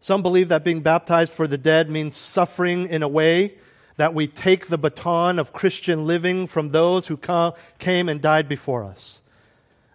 Some 0.00 0.22
believe 0.22 0.48
that 0.48 0.64
being 0.64 0.80
baptized 0.80 1.32
for 1.32 1.46
the 1.46 1.58
dead 1.58 1.90
means 1.90 2.16
suffering 2.16 2.88
in 2.88 3.02
a 3.02 3.08
way 3.08 3.54
that 3.96 4.14
we 4.14 4.26
take 4.26 4.66
the 4.66 4.78
baton 4.78 5.38
of 5.38 5.52
Christian 5.52 6.06
living 6.06 6.46
from 6.46 6.70
those 6.70 7.06
who 7.06 7.18
came 7.78 8.08
and 8.08 8.20
died 8.20 8.48
before 8.48 8.84
us. 8.84 9.22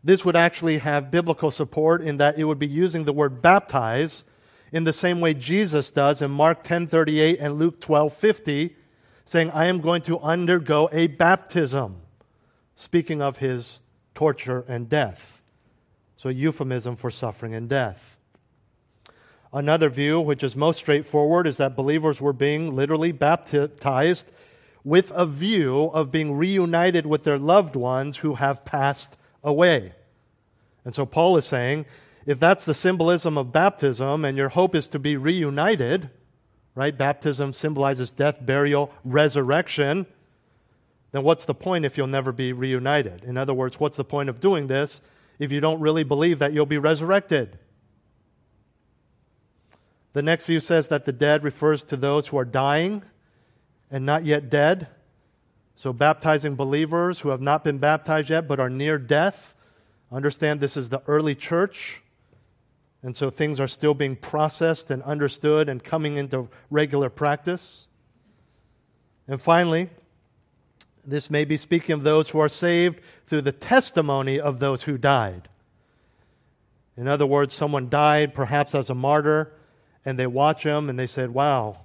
This 0.03 0.25
would 0.25 0.35
actually 0.35 0.79
have 0.79 1.11
biblical 1.11 1.51
support 1.51 2.01
in 2.01 2.17
that 2.17 2.37
it 2.37 2.45
would 2.45 2.57
be 2.57 2.67
using 2.67 3.03
the 3.03 3.13
word 3.13 3.41
baptize 3.41 4.23
in 4.71 4.83
the 4.83 4.93
same 4.93 5.19
way 5.19 5.33
Jesus 5.33 5.91
does 5.91 6.21
in 6.21 6.31
Mark 6.31 6.63
10:38 6.63 7.37
and 7.39 7.59
Luke 7.59 7.79
12:50, 7.81 8.75
saying, 9.25 9.51
"I 9.51 9.65
am 9.65 9.81
going 9.81 10.01
to 10.03 10.19
undergo 10.19 10.89
a 10.91 11.07
baptism," 11.07 11.97
speaking 12.75 13.21
of 13.21 13.37
his 13.37 13.79
torture 14.13 14.65
and 14.67 14.89
death. 14.89 15.41
So 16.15 16.29
a 16.29 16.33
euphemism 16.33 16.95
for 16.95 17.09
suffering 17.09 17.55
and 17.55 17.67
death. 17.67 18.17
Another 19.53 19.89
view, 19.89 20.19
which 20.21 20.43
is 20.43 20.55
most 20.55 20.77
straightforward, 20.77 21.45
is 21.45 21.57
that 21.57 21.75
believers 21.75 22.21
were 22.21 22.33
being 22.33 22.75
literally 22.75 23.11
baptized 23.11 24.31
with 24.83 25.11
a 25.11 25.25
view 25.25 25.91
of 25.93 26.11
being 26.11 26.37
reunited 26.37 27.05
with 27.05 27.23
their 27.23 27.37
loved 27.37 27.75
ones 27.75 28.17
who 28.17 28.35
have 28.35 28.63
passed 28.63 29.17
away. 29.43 29.93
And 30.85 30.95
so 30.95 31.05
Paul 31.05 31.37
is 31.37 31.45
saying 31.45 31.85
if 32.25 32.39
that's 32.39 32.65
the 32.65 32.73
symbolism 32.73 33.37
of 33.37 33.51
baptism 33.51 34.25
and 34.25 34.37
your 34.37 34.49
hope 34.49 34.75
is 34.75 34.87
to 34.89 34.99
be 34.99 35.17
reunited, 35.17 36.09
right? 36.75 36.97
Baptism 36.97 37.53
symbolizes 37.53 38.11
death, 38.11 38.45
burial, 38.45 38.91
resurrection. 39.03 40.05
Then 41.11 41.23
what's 41.23 41.45
the 41.45 41.55
point 41.55 41.85
if 41.85 41.97
you'll 41.97 42.07
never 42.07 42.31
be 42.31 42.53
reunited? 42.53 43.23
In 43.23 43.37
other 43.37 43.53
words, 43.53 43.79
what's 43.79 43.97
the 43.97 44.05
point 44.05 44.29
of 44.29 44.39
doing 44.39 44.67
this 44.67 45.01
if 45.39 45.51
you 45.51 45.59
don't 45.59 45.79
really 45.79 46.03
believe 46.03 46.39
that 46.39 46.53
you'll 46.53 46.65
be 46.65 46.77
resurrected? 46.77 47.57
The 50.13 50.21
next 50.21 50.45
view 50.45 50.59
says 50.59 50.89
that 50.89 51.05
the 51.05 51.13
dead 51.13 51.43
refers 51.43 51.83
to 51.85 51.97
those 51.97 52.27
who 52.27 52.37
are 52.37 52.45
dying 52.45 53.03
and 53.89 54.05
not 54.05 54.25
yet 54.25 54.49
dead. 54.49 54.87
So, 55.75 55.93
baptizing 55.93 56.55
believers 56.55 57.21
who 57.21 57.29
have 57.29 57.41
not 57.41 57.63
been 57.63 57.77
baptized 57.77 58.29
yet 58.29 58.47
but 58.47 58.59
are 58.59 58.69
near 58.69 58.97
death. 58.97 59.55
Understand 60.11 60.59
this 60.59 60.75
is 60.77 60.89
the 60.89 61.01
early 61.07 61.33
church. 61.33 62.00
And 63.03 63.15
so 63.15 63.29
things 63.29 63.59
are 63.59 63.67
still 63.67 63.93
being 63.93 64.15
processed 64.15 64.91
and 64.91 65.01
understood 65.03 65.69
and 65.69 65.83
coming 65.83 66.17
into 66.17 66.49
regular 66.69 67.09
practice. 67.09 67.87
And 69.27 69.41
finally, 69.41 69.89
this 71.05 71.29
may 71.29 71.45
be 71.45 71.57
speaking 71.57 71.93
of 71.93 72.03
those 72.03 72.29
who 72.29 72.39
are 72.39 72.49
saved 72.49 72.99
through 73.25 73.41
the 73.41 73.51
testimony 73.51 74.39
of 74.39 74.59
those 74.59 74.83
who 74.83 74.97
died. 74.97 75.49
In 76.95 77.07
other 77.07 77.25
words, 77.25 77.53
someone 77.53 77.89
died 77.89 78.35
perhaps 78.35 78.75
as 78.75 78.89
a 78.89 78.95
martyr, 78.95 79.51
and 80.05 80.19
they 80.19 80.27
watch 80.27 80.63
him 80.63 80.89
and 80.89 80.99
they 80.99 81.07
said, 81.07 81.33
Wow, 81.33 81.77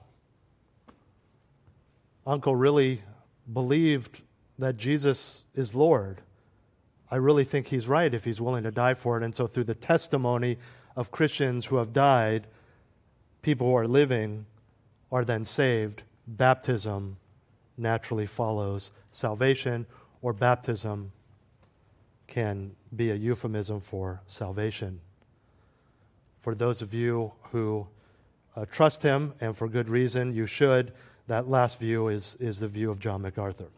Uncle 2.26 2.56
really 2.56 3.02
believed 3.50 4.23
that 4.58 4.76
Jesus 4.76 5.44
is 5.54 5.75
Lord. 5.75 6.20
I 7.11 7.16
really 7.16 7.44
think 7.44 7.68
he's 7.68 7.87
right 7.87 8.12
if 8.12 8.25
he's 8.25 8.40
willing 8.40 8.64
to 8.64 8.70
die 8.70 8.94
for 8.94 9.16
it. 9.16 9.23
And 9.23 9.35
so, 9.35 9.46
through 9.46 9.64
the 9.64 9.75
testimony 9.75 10.58
of 10.97 11.11
Christians 11.11 11.67
who 11.67 11.76
have 11.76 11.93
died, 11.93 12.47
people 13.43 13.69
who 13.69 13.76
are 13.76 13.87
living 13.87 14.47
are 15.12 15.25
then 15.25 15.45
saved. 15.45 16.03
Baptism 16.26 17.17
naturally 17.76 18.26
follows 18.26 18.91
salvation, 19.12 19.87
or 20.23 20.33
baptism 20.33 21.12
can 22.26 22.75
be 22.97 23.11
a 23.11 23.15
euphemism 23.15 23.81
for 23.81 24.21
salvation. 24.26 25.00
For 26.41 26.55
those 26.55 26.83
of 26.83 26.95
you 26.95 27.33
who 27.53 27.87
uh, 28.57 28.65
trust 28.65 29.03
him, 29.03 29.35
and 29.41 29.57
for 29.57 29.69
good 29.69 29.88
reason, 29.88 30.35
you 30.35 30.47
should, 30.47 30.93
that 31.29 31.49
last 31.49 31.79
view 31.79 32.09
is, 32.09 32.37
is 32.41 32.61
the 32.61 32.69
view 32.69 32.91
of 32.91 32.99
John 32.99 33.23
MacArthur. 33.23 33.69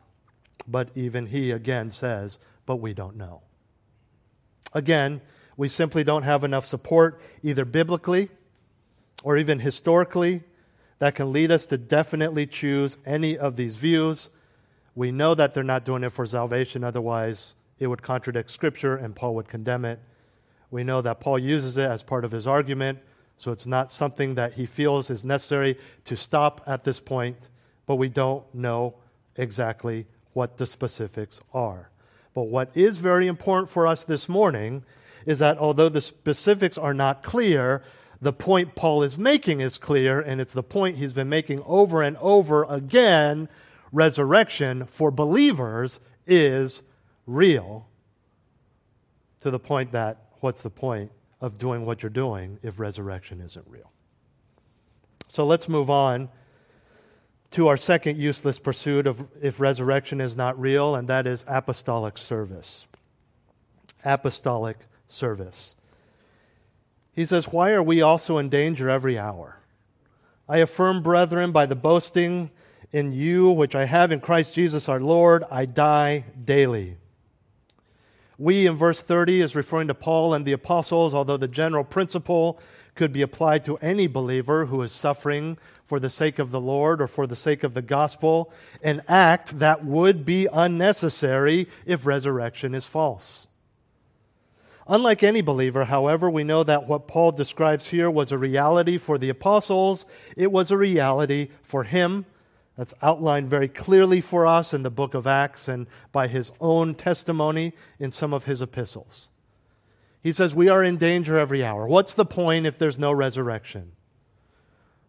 But 0.66 0.90
even 0.94 1.26
he 1.26 1.50
again 1.50 1.90
says, 1.90 2.38
but 2.66 2.76
we 2.76 2.92
don't 2.92 3.16
know. 3.16 3.42
Again, 4.74 5.20
we 5.58 5.68
simply 5.68 6.04
don't 6.04 6.22
have 6.22 6.44
enough 6.44 6.64
support, 6.64 7.20
either 7.42 7.66
biblically 7.66 8.30
or 9.24 9.36
even 9.36 9.58
historically, 9.58 10.44
that 10.98 11.16
can 11.16 11.32
lead 11.32 11.50
us 11.50 11.66
to 11.66 11.76
definitely 11.76 12.46
choose 12.46 12.96
any 13.04 13.36
of 13.36 13.56
these 13.56 13.74
views. 13.74 14.30
We 14.94 15.10
know 15.10 15.34
that 15.34 15.52
they're 15.52 15.64
not 15.64 15.84
doing 15.84 16.04
it 16.04 16.12
for 16.12 16.24
salvation, 16.24 16.84
otherwise, 16.84 17.54
it 17.80 17.88
would 17.88 18.02
contradict 18.02 18.52
Scripture 18.52 18.96
and 18.96 19.16
Paul 19.16 19.34
would 19.34 19.48
condemn 19.48 19.84
it. 19.84 19.98
We 20.70 20.84
know 20.84 21.02
that 21.02 21.18
Paul 21.18 21.40
uses 21.40 21.76
it 21.76 21.90
as 21.90 22.04
part 22.04 22.24
of 22.24 22.30
his 22.30 22.46
argument, 22.46 23.00
so 23.36 23.50
it's 23.50 23.66
not 23.66 23.90
something 23.90 24.36
that 24.36 24.52
he 24.52 24.64
feels 24.64 25.10
is 25.10 25.24
necessary 25.24 25.76
to 26.04 26.16
stop 26.16 26.62
at 26.68 26.84
this 26.84 27.00
point, 27.00 27.36
but 27.84 27.96
we 27.96 28.08
don't 28.08 28.44
know 28.54 28.94
exactly 29.34 30.06
what 30.34 30.56
the 30.56 30.66
specifics 30.66 31.40
are. 31.52 31.90
But 32.32 32.42
what 32.42 32.70
is 32.76 32.98
very 32.98 33.26
important 33.26 33.70
for 33.70 33.88
us 33.88 34.04
this 34.04 34.28
morning 34.28 34.84
is 35.26 35.38
that 35.38 35.58
although 35.58 35.88
the 35.88 36.00
specifics 36.00 36.78
are 36.78 36.94
not 36.94 37.22
clear, 37.22 37.82
the 38.20 38.32
point 38.32 38.74
Paul 38.74 39.02
is 39.02 39.16
making 39.16 39.60
is 39.60 39.78
clear, 39.78 40.20
and 40.20 40.40
it's 40.40 40.52
the 40.52 40.62
point 40.62 40.96
he's 40.96 41.12
been 41.12 41.28
making 41.28 41.62
over 41.64 42.02
and 42.02 42.16
over 42.18 42.64
again. 42.64 43.48
Resurrection 43.92 44.86
for 44.86 45.10
believers 45.10 46.00
is 46.26 46.82
real 47.26 47.86
to 49.40 49.50
the 49.50 49.58
point 49.58 49.92
that 49.92 50.18
what's 50.40 50.62
the 50.62 50.70
point 50.70 51.10
of 51.40 51.58
doing 51.58 51.86
what 51.86 52.02
you're 52.02 52.10
doing 52.10 52.58
if 52.62 52.78
resurrection 52.78 53.40
isn't 53.40 53.64
real? 53.68 53.90
So 55.28 55.46
let's 55.46 55.68
move 55.68 55.90
on 55.90 56.28
to 57.52 57.68
our 57.68 57.76
second 57.76 58.18
useless 58.18 58.58
pursuit 58.58 59.06
of 59.06 59.26
if 59.40 59.60
resurrection 59.60 60.20
is 60.20 60.36
not 60.36 60.58
real, 60.60 60.94
and 60.94 61.08
that 61.08 61.26
is 61.26 61.44
apostolic 61.46 62.18
service. 62.18 62.86
Apostolic 64.04 64.76
service. 65.08 65.76
He 67.12 67.24
says, 67.24 67.48
Why 67.48 67.70
are 67.70 67.82
we 67.82 68.00
also 68.00 68.38
in 68.38 68.48
danger 68.48 68.88
every 68.88 69.18
hour? 69.18 69.58
I 70.48 70.58
affirm, 70.58 71.02
brethren, 71.02 71.52
by 71.52 71.66
the 71.66 71.74
boasting 71.74 72.50
in 72.92 73.12
you 73.12 73.50
which 73.50 73.74
I 73.74 73.84
have 73.84 74.12
in 74.12 74.20
Christ 74.20 74.54
Jesus 74.54 74.88
our 74.88 75.00
Lord, 75.00 75.44
I 75.50 75.66
die 75.66 76.24
daily. 76.44 76.96
We, 78.38 78.66
in 78.66 78.76
verse 78.76 79.02
30, 79.02 79.40
is 79.40 79.56
referring 79.56 79.88
to 79.88 79.94
Paul 79.94 80.32
and 80.32 80.44
the 80.44 80.52
apostles, 80.52 81.12
although 81.12 81.36
the 81.36 81.48
general 81.48 81.82
principle 81.82 82.60
could 82.94 83.12
be 83.12 83.22
applied 83.22 83.64
to 83.64 83.78
any 83.78 84.06
believer 84.06 84.66
who 84.66 84.80
is 84.82 84.92
suffering 84.92 85.58
for 85.84 85.98
the 85.98 86.10
sake 86.10 86.38
of 86.38 86.50
the 86.50 86.60
Lord 86.60 87.00
or 87.00 87.08
for 87.08 87.26
the 87.26 87.36
sake 87.36 87.64
of 87.64 87.74
the 87.74 87.82
gospel, 87.82 88.52
an 88.82 89.02
act 89.08 89.58
that 89.58 89.84
would 89.84 90.24
be 90.24 90.46
unnecessary 90.52 91.68
if 91.84 92.06
resurrection 92.06 92.74
is 92.74 92.86
false. 92.86 93.47
Unlike 94.88 95.22
any 95.22 95.42
believer, 95.42 95.84
however, 95.84 96.30
we 96.30 96.44
know 96.44 96.64
that 96.64 96.88
what 96.88 97.06
Paul 97.06 97.32
describes 97.32 97.88
here 97.88 98.10
was 98.10 98.32
a 98.32 98.38
reality 98.38 98.96
for 98.96 99.18
the 99.18 99.28
apostles. 99.28 100.06
It 100.34 100.50
was 100.50 100.70
a 100.70 100.78
reality 100.78 101.50
for 101.62 101.84
him. 101.84 102.24
That's 102.76 102.94
outlined 103.02 103.50
very 103.50 103.68
clearly 103.68 104.22
for 104.22 104.46
us 104.46 104.72
in 104.72 104.84
the 104.84 104.90
book 104.90 105.12
of 105.12 105.26
Acts 105.26 105.68
and 105.68 105.88
by 106.10 106.28
his 106.28 106.52
own 106.60 106.94
testimony 106.94 107.74
in 107.98 108.10
some 108.10 108.32
of 108.32 108.44
his 108.44 108.62
epistles. 108.62 109.28
He 110.22 110.32
says, 110.32 110.54
We 110.54 110.68
are 110.68 110.82
in 110.82 110.96
danger 110.96 111.36
every 111.38 111.62
hour. 111.62 111.86
What's 111.86 112.14
the 112.14 112.24
point 112.24 112.66
if 112.66 112.78
there's 112.78 112.98
no 112.98 113.12
resurrection? 113.12 113.92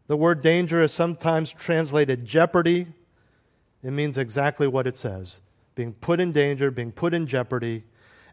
The 0.07 0.17
word 0.17 0.41
danger 0.41 0.81
is 0.81 0.91
sometimes 0.91 1.53
translated 1.53 2.25
jeopardy. 2.25 2.88
It 3.83 3.91
means 3.91 4.17
exactly 4.17 4.67
what 4.67 4.88
it 4.88 4.98
says 4.98 5.39
being 5.75 5.93
put 5.93 6.19
in 6.19 6.33
danger, 6.33 6.69
being 6.71 6.91
put 6.91 7.13
in 7.13 7.25
jeopardy. 7.25 7.86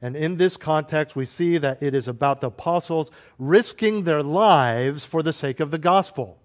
And 0.02 0.16
in 0.16 0.36
this 0.36 0.56
context, 0.56 1.16
we 1.16 1.24
see 1.24 1.58
that 1.58 1.82
it 1.82 1.94
is 1.94 2.08
about 2.08 2.40
the 2.40 2.48
apostles 2.48 3.10
risking 3.38 4.04
their 4.04 4.22
lives 4.22 5.04
for 5.04 5.22
the 5.22 5.32
sake 5.32 5.60
of 5.60 5.70
the 5.70 5.78
gospel. 5.78 6.38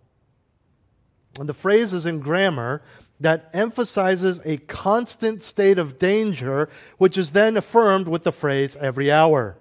And 1.40 1.48
the 1.48 1.54
phrase 1.54 1.94
is 1.94 2.06
in 2.06 2.20
grammar 2.20 2.82
that 3.20 3.50
emphasizes 3.54 4.40
a 4.44 4.58
constant 4.58 5.42
state 5.42 5.78
of 5.78 6.00
danger, 6.00 6.70
which 6.98 7.18
is 7.18 7.32
then 7.32 7.56
affirmed 7.56 8.08
with 8.08 8.24
the 8.24 8.32
phrase 8.32 8.76
every 8.78 9.12
hour. 9.12 9.58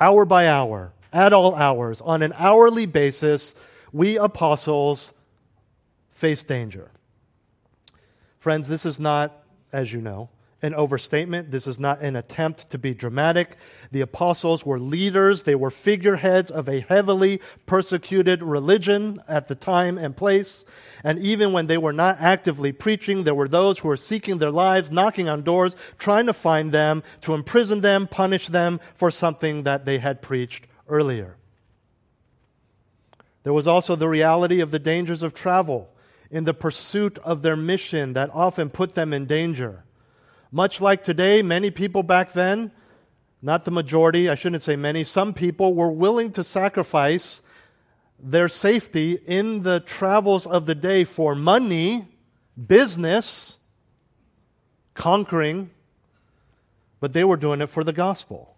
Hour 0.00 0.24
by 0.24 0.46
hour, 0.46 0.92
at 1.12 1.32
all 1.32 1.54
hours, 1.54 2.00
on 2.00 2.22
an 2.22 2.32
hourly 2.36 2.86
basis, 2.86 3.54
we 3.92 4.16
apostles 4.16 5.12
face 6.10 6.44
danger. 6.44 6.90
Friends, 8.38 8.68
this 8.68 8.86
is 8.86 9.00
not, 9.00 9.42
as 9.72 9.92
you 9.92 10.00
know, 10.00 10.28
an 10.60 10.74
overstatement. 10.74 11.50
This 11.50 11.66
is 11.66 11.78
not 11.78 12.00
an 12.00 12.16
attempt 12.16 12.70
to 12.70 12.78
be 12.78 12.92
dramatic. 12.92 13.56
The 13.92 14.00
apostles 14.00 14.66
were 14.66 14.80
leaders, 14.80 15.44
they 15.44 15.54
were 15.54 15.70
figureheads 15.70 16.50
of 16.50 16.68
a 16.68 16.80
heavily 16.80 17.40
persecuted 17.66 18.42
religion 18.42 19.22
at 19.28 19.48
the 19.48 19.54
time 19.54 19.98
and 19.98 20.16
place. 20.16 20.64
And 21.04 21.18
even 21.20 21.52
when 21.52 21.68
they 21.68 21.78
were 21.78 21.92
not 21.92 22.20
actively 22.20 22.72
preaching, 22.72 23.22
there 23.22 23.34
were 23.34 23.48
those 23.48 23.78
who 23.78 23.88
were 23.88 23.96
seeking 23.96 24.38
their 24.38 24.50
lives, 24.50 24.90
knocking 24.90 25.28
on 25.28 25.42
doors, 25.42 25.76
trying 25.96 26.26
to 26.26 26.32
find 26.32 26.72
them, 26.72 27.04
to 27.20 27.34
imprison 27.34 27.80
them, 27.80 28.08
punish 28.08 28.48
them 28.48 28.80
for 28.94 29.10
something 29.10 29.62
that 29.62 29.84
they 29.84 29.98
had 29.98 30.22
preached 30.22 30.66
earlier. 30.88 31.36
There 33.44 33.52
was 33.52 33.68
also 33.68 33.94
the 33.94 34.08
reality 34.08 34.60
of 34.60 34.72
the 34.72 34.80
dangers 34.80 35.22
of 35.22 35.34
travel 35.34 35.88
in 36.30 36.44
the 36.44 36.52
pursuit 36.52 37.16
of 37.18 37.42
their 37.42 37.56
mission 37.56 38.12
that 38.14 38.30
often 38.34 38.68
put 38.68 38.94
them 38.94 39.12
in 39.12 39.26
danger. 39.26 39.84
Much 40.50 40.80
like 40.80 41.04
today, 41.04 41.42
many 41.42 41.70
people 41.70 42.02
back 42.02 42.32
then, 42.32 42.70
not 43.42 43.64
the 43.64 43.70
majority, 43.70 44.28
I 44.28 44.34
shouldn't 44.34 44.62
say 44.62 44.76
many, 44.76 45.04
some 45.04 45.34
people 45.34 45.74
were 45.74 45.90
willing 45.90 46.32
to 46.32 46.42
sacrifice 46.42 47.42
their 48.18 48.48
safety 48.48 49.18
in 49.26 49.62
the 49.62 49.80
travels 49.80 50.46
of 50.46 50.66
the 50.66 50.74
day 50.74 51.04
for 51.04 51.34
money, 51.34 52.06
business, 52.66 53.58
conquering, 54.94 55.70
but 57.00 57.12
they 57.12 57.24
were 57.24 57.36
doing 57.36 57.60
it 57.60 57.68
for 57.68 57.84
the 57.84 57.92
gospel. 57.92 58.56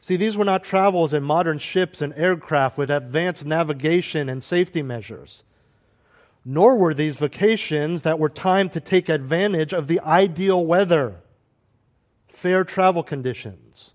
See, 0.00 0.16
these 0.16 0.36
were 0.36 0.44
not 0.44 0.64
travels 0.64 1.14
in 1.14 1.22
modern 1.22 1.58
ships 1.58 2.02
and 2.02 2.12
aircraft 2.14 2.76
with 2.76 2.90
advanced 2.90 3.46
navigation 3.46 4.28
and 4.28 4.42
safety 4.42 4.82
measures. 4.82 5.44
Nor 6.44 6.76
were 6.76 6.92
these 6.92 7.16
vacations 7.16 8.02
that 8.02 8.18
were 8.18 8.28
timed 8.28 8.72
to 8.72 8.80
take 8.80 9.08
advantage 9.08 9.72
of 9.72 9.86
the 9.86 10.00
ideal 10.00 10.64
weather, 10.64 11.16
fair 12.28 12.64
travel 12.64 13.02
conditions. 13.02 13.94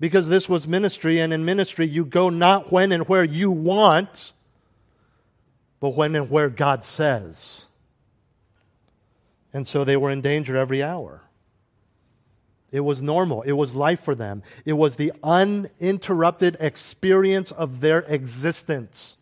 Because 0.00 0.28
this 0.28 0.48
was 0.48 0.66
ministry, 0.66 1.20
and 1.20 1.32
in 1.32 1.44
ministry, 1.44 1.86
you 1.86 2.04
go 2.04 2.28
not 2.28 2.72
when 2.72 2.90
and 2.90 3.08
where 3.08 3.22
you 3.22 3.50
want, 3.50 4.32
but 5.78 5.90
when 5.90 6.16
and 6.16 6.28
where 6.28 6.48
God 6.48 6.84
says. 6.84 7.66
And 9.52 9.66
so 9.66 9.84
they 9.84 9.96
were 9.96 10.10
in 10.10 10.20
danger 10.20 10.56
every 10.56 10.82
hour. 10.82 11.22
It 12.72 12.80
was 12.80 13.00
normal. 13.00 13.42
It 13.42 13.52
was 13.52 13.76
life 13.76 14.00
for 14.00 14.16
them. 14.16 14.42
It 14.64 14.72
was 14.72 14.96
the 14.96 15.12
uninterrupted 15.22 16.56
experience 16.58 17.52
of 17.52 17.80
their 17.80 18.00
existence. 18.00 19.16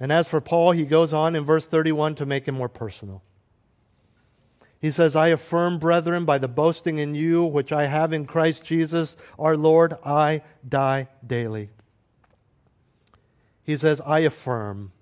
And 0.00 0.10
as 0.10 0.26
for 0.26 0.40
Paul, 0.40 0.72
he 0.72 0.84
goes 0.84 1.12
on 1.12 1.36
in 1.36 1.44
verse 1.44 1.66
31 1.66 2.14
to 2.16 2.26
make 2.26 2.48
it 2.48 2.52
more 2.52 2.70
personal. 2.70 3.22
He 4.80 4.90
says, 4.90 5.14
I 5.14 5.28
affirm, 5.28 5.78
brethren, 5.78 6.24
by 6.24 6.38
the 6.38 6.48
boasting 6.48 6.98
in 6.98 7.14
you 7.14 7.44
which 7.44 7.70
I 7.70 7.86
have 7.86 8.14
in 8.14 8.24
Christ 8.24 8.64
Jesus 8.64 9.14
our 9.38 9.56
Lord, 9.56 9.94
I 10.02 10.40
die 10.66 11.08
daily. 11.24 11.68
He 13.62 13.76
says, 13.76 14.00
I 14.00 14.20
affirm. 14.20 14.92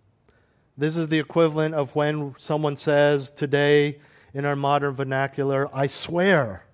This 0.77 0.97
is 0.97 1.09
the 1.09 1.21
equivalent 1.21 1.77
of 1.77 1.95
when 1.95 2.35
someone 2.39 2.77
says 2.77 3.31
today 3.31 4.01
in 4.35 4.45
our 4.45 4.57
modern 4.57 4.95
vernacular, 4.95 5.69
I 5.73 5.87
swear. 5.87 6.65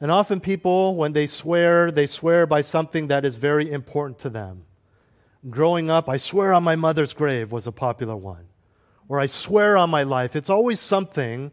And 0.00 0.10
often 0.10 0.40
people, 0.40 0.96
when 0.96 1.12
they 1.12 1.28
swear, 1.28 1.92
they 1.92 2.06
swear 2.06 2.44
by 2.46 2.62
something 2.62 3.06
that 3.06 3.24
is 3.24 3.36
very 3.36 3.70
important 3.70 4.18
to 4.20 4.30
them. 4.30 4.64
Growing 5.48 5.90
up, 5.90 6.08
I 6.08 6.18
swear 6.18 6.52
on 6.52 6.62
my 6.62 6.76
mother's 6.76 7.14
grave 7.14 7.50
was 7.50 7.66
a 7.66 7.72
popular 7.72 8.16
one. 8.16 8.46
Or 9.08 9.18
I 9.18 9.26
swear 9.26 9.76
on 9.78 9.90
my 9.90 10.02
life. 10.02 10.36
It's 10.36 10.50
always 10.50 10.80
something 10.80 11.52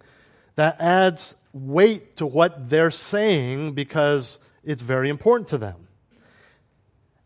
that 0.56 0.79
adds 0.79 1.36
weight 1.53 2.17
to 2.17 2.25
what 2.25 2.70
they're 2.70 2.91
saying 2.91 3.74
because 3.74 4.39
it's 4.63 4.82
very 4.82 5.10
important 5.10 5.48
to 5.50 5.58
them. 5.58 5.88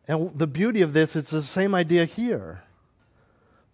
And 0.07 0.37
the 0.37 0.47
beauty 0.47 0.81
of 0.81 0.93
this 0.93 1.15
is 1.15 1.29
the 1.29 1.41
same 1.41 1.73
idea 1.73 2.05
here. 2.05 2.63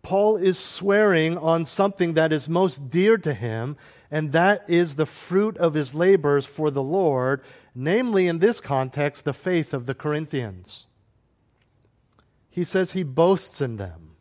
Paul 0.02 0.38
is 0.38 0.58
swearing 0.58 1.38
on 1.38 1.66
something 1.66 2.14
that 2.14 2.32
is 2.32 2.48
most 2.48 2.90
dear 2.90 3.18
to 3.18 3.34
him 3.34 3.76
and 4.10 4.32
that 4.32 4.64
is 4.68 4.96
the 4.96 5.06
fruit 5.06 5.58
of 5.58 5.74
his 5.74 5.94
labors 5.94 6.46
for 6.46 6.72
the 6.72 6.84
Lord, 6.84 7.42
namely, 7.76 8.28
in 8.28 8.40
this 8.40 8.62
context, 8.62 9.26
the 9.26 9.34
faith 9.34 9.74
of 9.74 9.86
the 9.86 9.94
Corinthians. 9.94 10.87
He 12.58 12.64
says 12.64 12.94
he 12.94 13.04
boasts 13.04 13.62
in 13.62 13.78
them. 13.78 14.16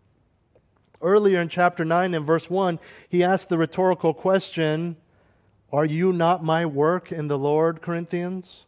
Earlier 1.00 1.40
in 1.40 1.49
chapter 1.49 1.87
9 1.87 2.12
and 2.12 2.26
verse 2.26 2.50
1, 2.50 2.78
he 3.09 3.25
asked 3.25 3.49
the 3.49 3.57
rhetorical 3.57 4.12
question 4.12 4.97
Are 5.73 5.87
you 5.87 6.12
not 6.12 6.45
my 6.45 6.66
work 6.66 7.11
in 7.11 7.28
the 7.28 7.38
Lord, 7.38 7.81
Corinthians? 7.81 8.66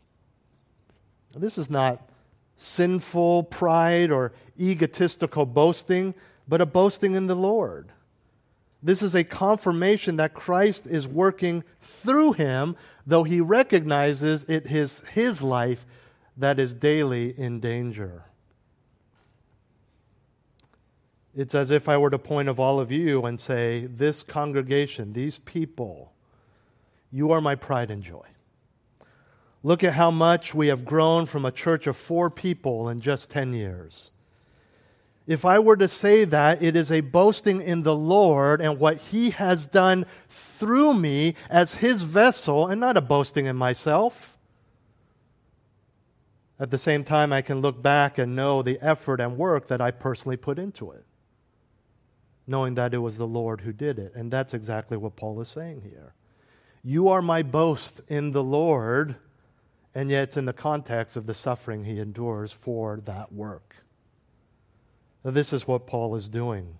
This 1.36 1.58
is 1.58 1.68
not 1.68 2.08
sinful 2.56 3.42
pride 3.42 4.10
or 4.10 4.32
egotistical 4.58 5.44
boasting, 5.44 6.14
but 6.48 6.62
a 6.62 6.66
boasting 6.66 7.14
in 7.14 7.26
the 7.26 7.36
Lord. 7.36 7.92
This 8.82 9.02
is 9.02 9.14
a 9.14 9.22
confirmation 9.22 10.16
that 10.16 10.32
Christ 10.32 10.86
is 10.86 11.06
working 11.06 11.62
through 11.82 12.32
him, 12.32 12.74
though 13.06 13.24
he 13.24 13.42
recognizes 13.42 14.46
it 14.48 14.64
is 14.64 15.02
his 15.12 15.42
life 15.42 15.84
that 16.38 16.58
is 16.58 16.74
daily 16.74 17.38
in 17.38 17.60
danger. 17.60 18.24
It's 21.38 21.54
as 21.54 21.70
if 21.70 21.88
I 21.88 21.96
were 21.96 22.10
to 22.10 22.18
point 22.18 22.48
of 22.48 22.58
all 22.58 22.80
of 22.80 22.90
you 22.90 23.24
and 23.24 23.38
say, 23.38 23.86
This 23.86 24.24
congregation, 24.24 25.12
these 25.12 25.38
people, 25.38 26.12
you 27.12 27.30
are 27.30 27.40
my 27.40 27.54
pride 27.54 27.92
and 27.92 28.02
joy. 28.02 28.26
Look 29.62 29.84
at 29.84 29.92
how 29.92 30.10
much 30.10 30.52
we 30.52 30.66
have 30.66 30.84
grown 30.84 31.26
from 31.26 31.44
a 31.44 31.52
church 31.52 31.86
of 31.86 31.96
four 31.96 32.28
people 32.28 32.88
in 32.88 33.00
just 33.00 33.30
10 33.30 33.52
years. 33.52 34.10
If 35.28 35.44
I 35.44 35.60
were 35.60 35.76
to 35.76 35.86
say 35.86 36.24
that, 36.24 36.60
it 36.60 36.74
is 36.74 36.90
a 36.90 37.02
boasting 37.02 37.62
in 37.62 37.84
the 37.84 37.94
Lord 37.94 38.60
and 38.60 38.80
what 38.80 38.96
He 38.96 39.30
has 39.30 39.64
done 39.64 40.06
through 40.28 40.94
me 40.94 41.36
as 41.48 41.74
His 41.74 42.02
vessel, 42.02 42.66
and 42.66 42.80
not 42.80 42.96
a 42.96 43.00
boasting 43.00 43.46
in 43.46 43.54
myself. 43.54 44.36
At 46.58 46.72
the 46.72 46.78
same 46.78 47.04
time, 47.04 47.32
I 47.32 47.42
can 47.42 47.60
look 47.60 47.80
back 47.80 48.18
and 48.18 48.34
know 48.34 48.60
the 48.60 48.80
effort 48.80 49.20
and 49.20 49.38
work 49.38 49.68
that 49.68 49.80
I 49.80 49.92
personally 49.92 50.36
put 50.36 50.58
into 50.58 50.90
it, 50.90 51.04
knowing 52.48 52.74
that 52.74 52.94
it 52.94 52.98
was 52.98 53.16
the 53.16 53.26
Lord 53.26 53.60
who 53.60 53.72
did 53.72 53.98
it. 53.98 54.12
And 54.14 54.30
that's 54.30 54.54
exactly 54.54 54.96
what 54.96 55.16
Paul 55.16 55.40
is 55.40 55.48
saying 55.48 55.82
here. 55.82 56.14
You 56.82 57.08
are 57.08 57.22
my 57.22 57.42
boast 57.42 58.00
in 58.08 58.32
the 58.32 58.42
Lord, 58.42 59.16
and 59.94 60.10
yet 60.10 60.22
it's 60.24 60.36
in 60.36 60.46
the 60.46 60.52
context 60.52 61.16
of 61.16 61.26
the 61.26 61.34
suffering 61.34 61.84
he 61.84 61.98
endures 61.98 62.52
for 62.52 63.00
that 63.04 63.32
work. 63.32 63.76
This 65.22 65.52
is 65.52 65.66
what 65.66 65.86
Paul 65.86 66.14
is 66.14 66.28
doing. 66.28 66.78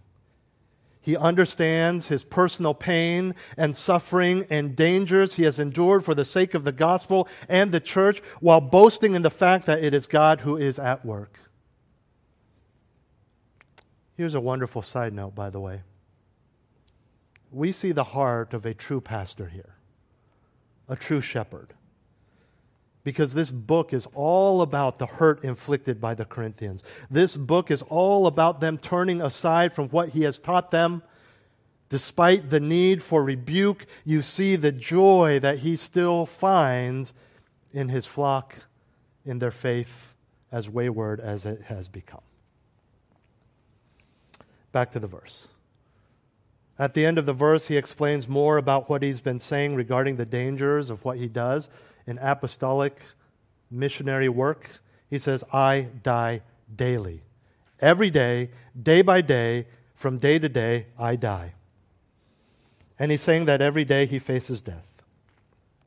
He 1.01 1.17
understands 1.17 2.09
his 2.09 2.25
personal 2.25 2.75
pain 2.75 3.35
and 3.57 3.75
suffering 3.75 4.47
and 4.51 4.77
dangers 4.77 5.35
he 5.35 5.45
has 5.45 5.59
endured 5.59 6.05
for 6.05 6.15
the 6.15 6.25
sake 6.25 6.55
of 6.55 6.65
the 6.65 6.73
gospel 6.73 7.29
and 7.49 7.73
the 7.73 7.81
church 7.81 8.21
while 8.41 8.61
boasting 8.61 9.15
in 9.15 9.23
the 9.23 9.31
fact 9.31 9.67
that 9.67 9.83
it 9.83 9.95
is 9.95 10.07
God 10.07 10.41
who 10.41 10.57
is 10.57 10.79
at 10.79 11.05
work. 11.05 11.39
Here's 14.19 14.35
a 14.35 14.41
wonderful 14.41 14.83
side 14.83 15.15
note, 15.15 15.35
by 15.35 15.49
the 15.49 15.61
way. 15.61 15.81
We 17.51 17.73
see 17.73 17.93
the 17.93 18.05
heart 18.05 18.53
of 18.53 18.67
a 18.67 18.75
true 18.75 19.01
pastor 19.01 19.47
here, 19.47 19.77
a 20.89 20.97
true 20.97 21.23
shepherd 21.23 21.73
because 23.05 23.33
this 23.33 23.51
book 23.51 23.95
is 23.95 24.07
all 24.15 24.61
about 24.61 24.99
the 24.99 25.07
hurt 25.07 25.43
inflicted 25.43 25.99
by 25.99 26.15
the 26.15 26.27
Corinthians. 26.27 26.83
This 27.11 27.39
book 27.39 27.71
is 27.71 27.81
all 27.89 28.27
about 28.27 28.61
them 28.61 28.77
turning 28.77 29.23
aside 29.23 29.73
from 29.73 29.89
what 29.89 30.11
he 30.11 30.25
has 30.25 30.39
taught 30.39 30.71
them. 30.71 31.03
Despite 31.89 32.51
the 32.51 32.61
need 32.61 33.03
for 33.03 33.25
rebuke, 33.25 33.87
you 34.05 34.21
see 34.21 34.57
the 34.57 34.73
joy 34.73 35.39
that 35.41 35.61
he 35.61 35.75
still 35.75 36.27
finds 36.27 37.15
in 37.73 37.89
his 37.89 38.05
flock, 38.05 38.57
in 39.25 39.39
their 39.39 39.53
faith, 39.53 40.15
as 40.53 40.69
wayward 40.69 41.19
as 41.19 41.47
it 41.47 41.63
has 41.63 41.89
become. 41.89 42.28
Back 44.73 44.91
to 44.93 45.01
the 45.01 45.07
verse. 45.07 45.49
At 46.79 46.95
the 46.95 47.05
end 47.05 47.19
of 47.19 47.27
the 47.27 47.33
verse, 47.33 47.67
he 47.67 47.77
explains 47.77 48.29
more 48.29 48.57
about 48.57 48.89
what 48.89 49.03
he's 49.03 49.21
been 49.21 49.41
saying 49.41 49.75
regarding 49.75 50.17
the 50.17 50.25
dangers 50.25 50.91
of 50.91 51.05
what 51.05 51.19
he 51.19 51.27
does 51.27 51.69
in 52.07 52.19
apostolic 52.19 53.01
missionary 53.71 54.29
work, 54.29 54.81
he 55.11 55.19
says, 55.19 55.45
I 55.53 55.89
die 56.03 56.43
daily. 56.75 57.23
Every 57.81 58.11
day, 58.11 58.51
day 58.81 59.03
by 59.03 59.21
day, 59.21 59.67
from 59.95 60.19
day 60.19 60.39
to 60.39 60.49
day, 60.49 60.87
I 60.99 61.17
die. 61.17 61.55
And 62.99 63.11
he's 63.11 63.21
saying 63.21 63.45
that 63.47 63.61
every 63.61 63.85
day 63.85 64.07
he 64.07 64.19
faces 64.19 64.63
death. 64.63 64.87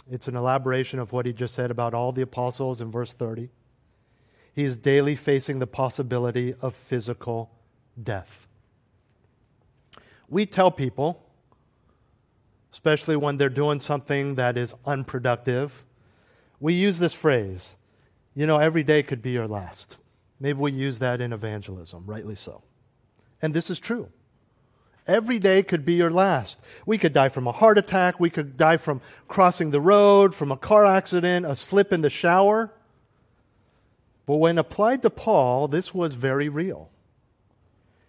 It's 0.09 0.27
an 0.27 0.35
elaboration 0.35 0.99
of 0.99 1.11
what 1.11 1.25
he 1.25 1.33
just 1.33 1.53
said 1.53 1.71
about 1.71 1.93
all 1.93 2.11
the 2.11 2.21
apostles 2.21 2.81
in 2.81 2.91
verse 2.91 3.13
30. 3.13 3.49
He 4.53 4.63
is 4.63 4.77
daily 4.77 5.15
facing 5.15 5.59
the 5.59 5.67
possibility 5.67 6.53
of 6.61 6.75
physical 6.75 7.51
death. 8.01 8.47
We 10.31 10.45
tell 10.45 10.71
people, 10.71 11.21
especially 12.71 13.17
when 13.17 13.35
they're 13.35 13.49
doing 13.49 13.81
something 13.81 14.35
that 14.35 14.57
is 14.57 14.73
unproductive, 14.85 15.83
we 16.61 16.73
use 16.73 16.99
this 16.99 17.13
phrase, 17.13 17.75
you 18.33 18.47
know, 18.47 18.57
every 18.57 18.81
day 18.81 19.03
could 19.03 19.21
be 19.21 19.31
your 19.31 19.47
last. 19.47 19.97
Maybe 20.39 20.57
we 20.57 20.71
use 20.71 20.99
that 20.99 21.19
in 21.19 21.33
evangelism, 21.33 22.05
rightly 22.05 22.37
so. 22.37 22.63
And 23.41 23.53
this 23.53 23.69
is 23.69 23.77
true. 23.77 24.07
Every 25.05 25.37
day 25.37 25.63
could 25.63 25.83
be 25.83 25.95
your 25.95 26.09
last. 26.11 26.61
We 26.85 26.97
could 26.97 27.11
die 27.11 27.27
from 27.27 27.45
a 27.45 27.51
heart 27.51 27.77
attack. 27.77 28.17
We 28.17 28.29
could 28.29 28.55
die 28.55 28.77
from 28.77 29.01
crossing 29.27 29.71
the 29.71 29.81
road, 29.81 30.33
from 30.33 30.49
a 30.49 30.57
car 30.57 30.85
accident, 30.85 31.45
a 31.45 31.57
slip 31.57 31.91
in 31.91 32.01
the 32.01 32.09
shower. 32.09 32.71
But 34.25 34.37
when 34.37 34.57
applied 34.57 35.01
to 35.01 35.09
Paul, 35.09 35.67
this 35.67 35.93
was 35.93 36.13
very 36.13 36.47
real. 36.47 36.89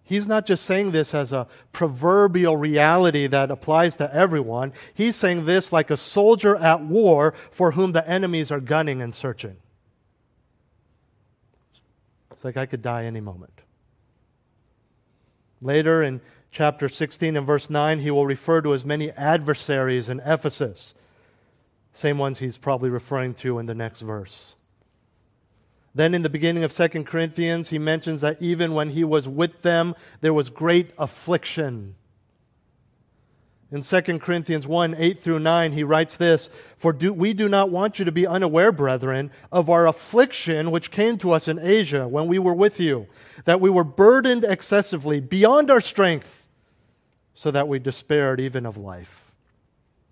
He's 0.05 0.27
not 0.27 0.47
just 0.47 0.65
saying 0.65 0.91
this 0.91 1.15
as 1.15 1.33
a 1.33 1.47
proverbial 1.73 2.57
reality 2.57 3.27
that 3.29 3.51
applies 3.51 3.97
to 3.97 4.15
everyone. 4.15 4.73
He's 4.93 5.17
saying 5.17 5.45
this 5.45 5.73
like 5.73 5.91
a 5.91 5.97
soldier 5.97 6.57
at 6.57 6.83
war 6.83 7.35
for 7.51 7.73
whom 7.73 7.93
the 7.93 8.07
enemies 8.09 8.51
are 8.51 8.61
gunning 8.61 9.01
and 9.01 9.15
searching. 9.15 9.57
It's 12.33 12.45
like 12.45 12.57
I 12.57 12.67
could 12.67 12.83
die 12.83 13.05
any 13.05 13.21
moment. 13.21 13.61
Later 15.61 16.03
in 16.03 16.21
chapter 16.51 16.89
16 16.89 17.37
and 17.37 17.47
verse 17.47 17.71
9, 17.71 18.01
he 18.01 18.11
will 18.11 18.27
refer 18.27 18.61
to 18.63 18.75
as 18.75 18.85
many 18.85 19.13
adversaries 19.13 20.09
in 20.09 20.19
Ephesus. 20.21 20.95
Same 21.93 22.19
ones 22.19 22.41
he's 22.41 22.59
probably 22.59 22.91
referring 22.91 23.35
to 23.35 23.61
in 23.61 23.67
the 23.67 23.75
next 23.75 24.01
verse. 24.01 24.57
Then 25.95 26.15
in 26.15 26.23
the 26.23 26.31
beginning 26.31 26.65
of 26.65 26.75
2 26.75 27.05
Corinthians, 27.05 27.69
he 27.69 27.79
mentions 27.79 28.23
that 28.23 28.41
even 28.41 28.75
when 28.75 28.91
he 28.91 29.05
was 29.05 29.29
with 29.29 29.63
them, 29.63 29.95
there 30.21 30.33
was 30.33 30.49
great 30.49 30.91
affliction. 30.97 31.97
In 33.71 33.83
2 33.83 34.19
Corinthians 34.19 34.67
1 34.67 34.95
8 34.99 35.19
through 35.19 35.39
9, 35.39 35.73
he 35.73 35.83
writes 35.83 36.17
this 36.17 36.51
For 36.77 36.93
do, 36.93 37.13
we 37.13 37.33
do 37.33 37.49
not 37.49 37.71
want 37.71 37.99
you 37.99 38.05
to 38.05 38.13
be 38.13 38.27
unaware, 38.27 38.71
brethren, 38.71 39.31
of 39.51 39.71
our 39.71 39.87
affliction 39.87 40.71
which 40.71 40.91
came 40.91 41.17
to 41.19 41.33
us 41.33 41.49
in 41.49 41.59
Asia 41.59 42.07
when 42.07 42.27
we 42.27 42.39
were 42.39 42.55
with 42.55 42.79
you, 42.81 43.07
that 43.45 43.61
we 43.61 43.71
were 43.71 43.85
burdened 43.85 44.45
excessively 44.45 45.21
beyond 45.21 45.71
our 45.71 45.81
strength, 45.81 46.47
so 47.35 47.51
that 47.51 47.67
we 47.67 47.79
despaired 47.79 48.41
even 48.41 48.67
of 48.67 48.77
life. 48.77 49.22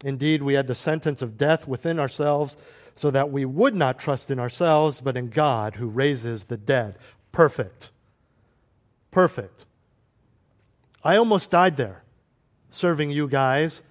Indeed, 0.05 0.43
we 0.43 0.55
had 0.55 0.67
the 0.67 0.75
sentence 0.75 1.23
of 1.23 1.37
death 1.37 1.69
within 1.69 1.99
ourselves 1.99 2.57
so 2.97 3.11
that 3.11 3.31
we 3.31 3.45
would 3.45 3.75
not 3.75 3.99
trust 3.99 4.31
in 4.31 4.39
ourselves, 4.39 5.01
but 5.01 5.17
in 5.17 5.29
God 5.29 5.77
who 5.77 5.87
raises 5.87 6.45
the 6.45 6.57
dead. 6.57 6.97
Perfect. 7.33 7.91
Perfect. 9.11 9.65
I 11.03 11.17
almost 11.17 11.51
died 11.51 11.77
there 11.77 12.03
serving 12.71 13.11
you 13.11 13.27
guys. 13.27 13.83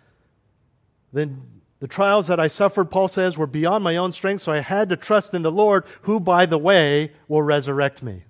Then 1.12 1.42
the 1.80 1.88
trials 1.88 2.28
that 2.28 2.40
I 2.40 2.48
suffered, 2.48 2.92
Paul 2.92 3.08
says, 3.08 3.38
were 3.38 3.48
beyond 3.48 3.84
my 3.84 3.98
own 3.98 4.12
strength, 4.12 4.42
so 4.42 4.52
I 4.52 4.60
had 4.60 4.90
to 4.90 4.98
trust 4.98 5.34
in 5.34 5.42
the 5.42 5.52
Lord, 5.52 5.86
who, 6.04 6.20
by 6.20 6.46
the 6.46 6.58
way, 6.58 7.12
will 7.28 7.42
resurrect 7.42 8.04
me. 8.04 8.24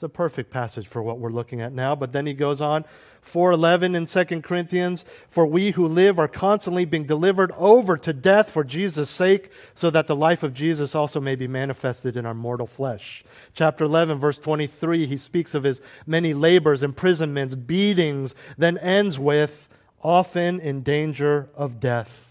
It's 0.00 0.04
a 0.04 0.08
perfect 0.08 0.50
passage 0.50 0.88
for 0.88 1.02
what 1.02 1.18
we're 1.18 1.28
looking 1.28 1.60
at 1.60 1.74
now. 1.74 1.94
But 1.94 2.12
then 2.12 2.24
he 2.24 2.32
goes 2.32 2.62
on, 2.62 2.86
4:11 3.20 3.94
in 3.94 4.06
2 4.06 4.42
Corinthians, 4.42 5.04
for 5.28 5.44
we 5.44 5.72
who 5.72 5.86
live 5.86 6.18
are 6.18 6.26
constantly 6.26 6.86
being 6.86 7.04
delivered 7.04 7.52
over 7.58 7.98
to 7.98 8.14
death 8.14 8.48
for 8.48 8.64
Jesus' 8.64 9.10
sake, 9.10 9.50
so 9.74 9.90
that 9.90 10.06
the 10.06 10.16
life 10.16 10.42
of 10.42 10.54
Jesus 10.54 10.94
also 10.94 11.20
may 11.20 11.34
be 11.34 11.46
manifested 11.46 12.16
in 12.16 12.24
our 12.24 12.32
mortal 12.32 12.66
flesh. 12.66 13.22
Chapter 13.52 13.84
11 13.84 14.18
verse 14.18 14.38
23, 14.38 15.04
he 15.04 15.18
speaks 15.18 15.54
of 15.54 15.64
his 15.64 15.82
many 16.06 16.32
labors, 16.32 16.82
imprisonments, 16.82 17.54
beatings, 17.54 18.34
then 18.56 18.78
ends 18.78 19.18
with 19.18 19.68
often 20.02 20.60
in 20.60 20.80
danger 20.80 21.50
of 21.54 21.78
death 21.78 22.29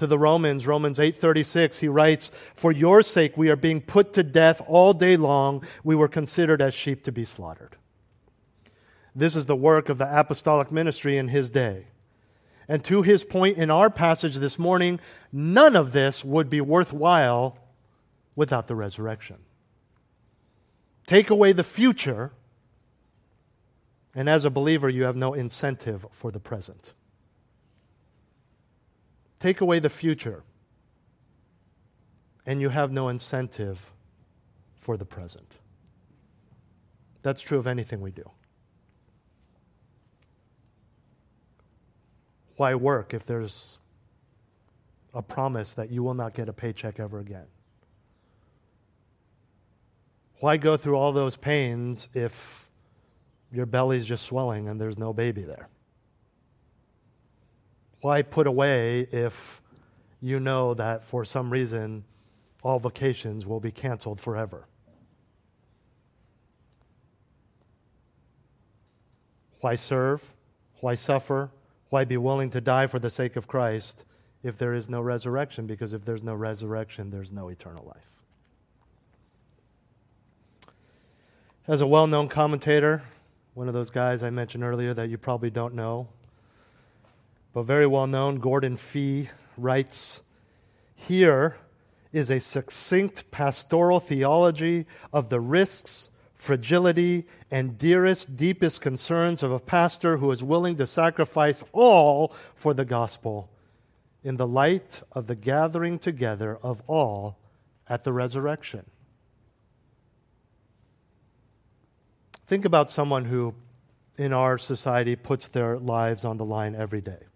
to 0.00 0.06
the 0.06 0.18
Romans, 0.18 0.66
Romans 0.66 0.98
8:36, 0.98 1.78
he 1.78 1.88
writes, 1.88 2.30
"For 2.54 2.72
your 2.72 3.02
sake 3.02 3.36
we 3.36 3.48
are 3.48 3.56
being 3.56 3.80
put 3.80 4.12
to 4.14 4.22
death 4.22 4.60
all 4.66 4.92
day 4.92 5.16
long. 5.16 5.62
We 5.84 5.94
were 5.94 6.08
considered 6.08 6.60
as 6.60 6.74
sheep 6.74 7.04
to 7.04 7.12
be 7.12 7.24
slaughtered." 7.24 7.76
This 9.14 9.36
is 9.36 9.46
the 9.46 9.56
work 9.56 9.88
of 9.88 9.98
the 9.98 10.18
apostolic 10.18 10.72
ministry 10.72 11.16
in 11.16 11.28
his 11.28 11.50
day. 11.50 11.86
And 12.66 12.82
to 12.84 13.02
his 13.02 13.24
point 13.24 13.58
in 13.58 13.70
our 13.70 13.90
passage 13.90 14.36
this 14.36 14.58
morning, 14.58 15.00
none 15.32 15.76
of 15.76 15.92
this 15.92 16.24
would 16.24 16.48
be 16.48 16.60
worthwhile 16.60 17.58
without 18.34 18.68
the 18.68 18.76
resurrection. 18.76 19.38
Take 21.06 21.28
away 21.28 21.52
the 21.52 21.64
future, 21.64 22.32
and 24.14 24.28
as 24.28 24.44
a 24.44 24.50
believer, 24.50 24.88
you 24.88 25.02
have 25.04 25.16
no 25.16 25.34
incentive 25.34 26.06
for 26.12 26.30
the 26.30 26.40
present. 26.40 26.94
Take 29.40 29.62
away 29.62 29.78
the 29.78 29.88
future, 29.88 30.44
and 32.44 32.60
you 32.60 32.68
have 32.68 32.92
no 32.92 33.08
incentive 33.08 33.90
for 34.76 34.98
the 34.98 35.06
present. 35.06 35.50
That's 37.22 37.40
true 37.40 37.58
of 37.58 37.66
anything 37.66 38.02
we 38.02 38.10
do. 38.10 38.30
Why 42.56 42.74
work 42.74 43.14
if 43.14 43.24
there's 43.24 43.78
a 45.14 45.22
promise 45.22 45.72
that 45.72 45.90
you 45.90 46.02
will 46.02 46.14
not 46.14 46.34
get 46.34 46.50
a 46.50 46.52
paycheck 46.52 47.00
ever 47.00 47.18
again? 47.18 47.46
Why 50.40 50.58
go 50.58 50.76
through 50.76 50.96
all 50.96 51.12
those 51.12 51.36
pains 51.36 52.10
if 52.12 52.68
your 53.50 53.64
belly's 53.64 54.04
just 54.04 54.24
swelling 54.24 54.68
and 54.68 54.78
there's 54.78 54.98
no 54.98 55.14
baby 55.14 55.42
there? 55.42 55.68
Why 58.00 58.22
put 58.22 58.46
away 58.46 59.00
if 59.12 59.60
you 60.20 60.40
know 60.40 60.74
that 60.74 61.04
for 61.04 61.24
some 61.24 61.50
reason 61.50 62.04
all 62.62 62.78
vacations 62.78 63.46
will 63.46 63.60
be 63.60 63.70
canceled 63.70 64.20
forever? 64.20 64.66
Why 69.60 69.74
serve? 69.74 70.34
Why 70.80 70.94
suffer? 70.94 71.50
Why 71.90 72.04
be 72.04 72.16
willing 72.16 72.50
to 72.50 72.60
die 72.60 72.86
for 72.86 72.98
the 72.98 73.10
sake 73.10 73.36
of 73.36 73.46
Christ 73.46 74.04
if 74.42 74.56
there 74.56 74.72
is 74.72 74.88
no 74.88 75.00
resurrection? 75.00 75.66
Because 75.66 75.92
if 75.92 76.04
there's 76.04 76.22
no 76.22 76.34
resurrection, 76.34 77.10
there's 77.10 77.32
no 77.32 77.48
eternal 77.48 77.84
life. 77.84 78.12
As 81.68 81.82
a 81.82 81.86
well 81.86 82.06
known 82.06 82.28
commentator, 82.28 83.02
one 83.54 83.68
of 83.68 83.74
those 83.74 83.90
guys 83.90 84.22
I 84.22 84.30
mentioned 84.30 84.64
earlier 84.64 84.94
that 84.94 85.10
you 85.10 85.18
probably 85.18 85.50
don't 85.50 85.74
know, 85.74 86.08
but 87.52 87.62
very 87.62 87.86
well 87.86 88.06
known, 88.06 88.38
Gordon 88.38 88.76
Fee 88.76 89.28
writes 89.56 90.20
Here 90.94 91.56
is 92.12 92.30
a 92.30 92.40
succinct 92.40 93.30
pastoral 93.30 94.00
theology 94.00 94.86
of 95.12 95.28
the 95.28 95.40
risks, 95.40 96.08
fragility, 96.34 97.26
and 97.50 97.78
dearest, 97.78 98.36
deepest 98.36 98.80
concerns 98.80 99.42
of 99.42 99.52
a 99.52 99.60
pastor 99.60 100.18
who 100.18 100.30
is 100.30 100.42
willing 100.42 100.76
to 100.76 100.86
sacrifice 100.86 101.64
all 101.72 102.34
for 102.54 102.74
the 102.74 102.84
gospel 102.84 103.50
in 104.22 104.36
the 104.36 104.46
light 104.46 105.02
of 105.12 105.26
the 105.26 105.34
gathering 105.34 105.98
together 105.98 106.58
of 106.62 106.82
all 106.86 107.38
at 107.88 108.04
the 108.04 108.12
resurrection. 108.12 108.84
Think 112.46 112.64
about 112.64 112.90
someone 112.90 113.24
who, 113.26 113.54
in 114.18 114.32
our 114.32 114.58
society, 114.58 115.16
puts 115.16 115.48
their 115.48 115.78
lives 115.78 116.24
on 116.24 116.36
the 116.36 116.44
line 116.44 116.74
every 116.74 117.00
day. 117.00 117.29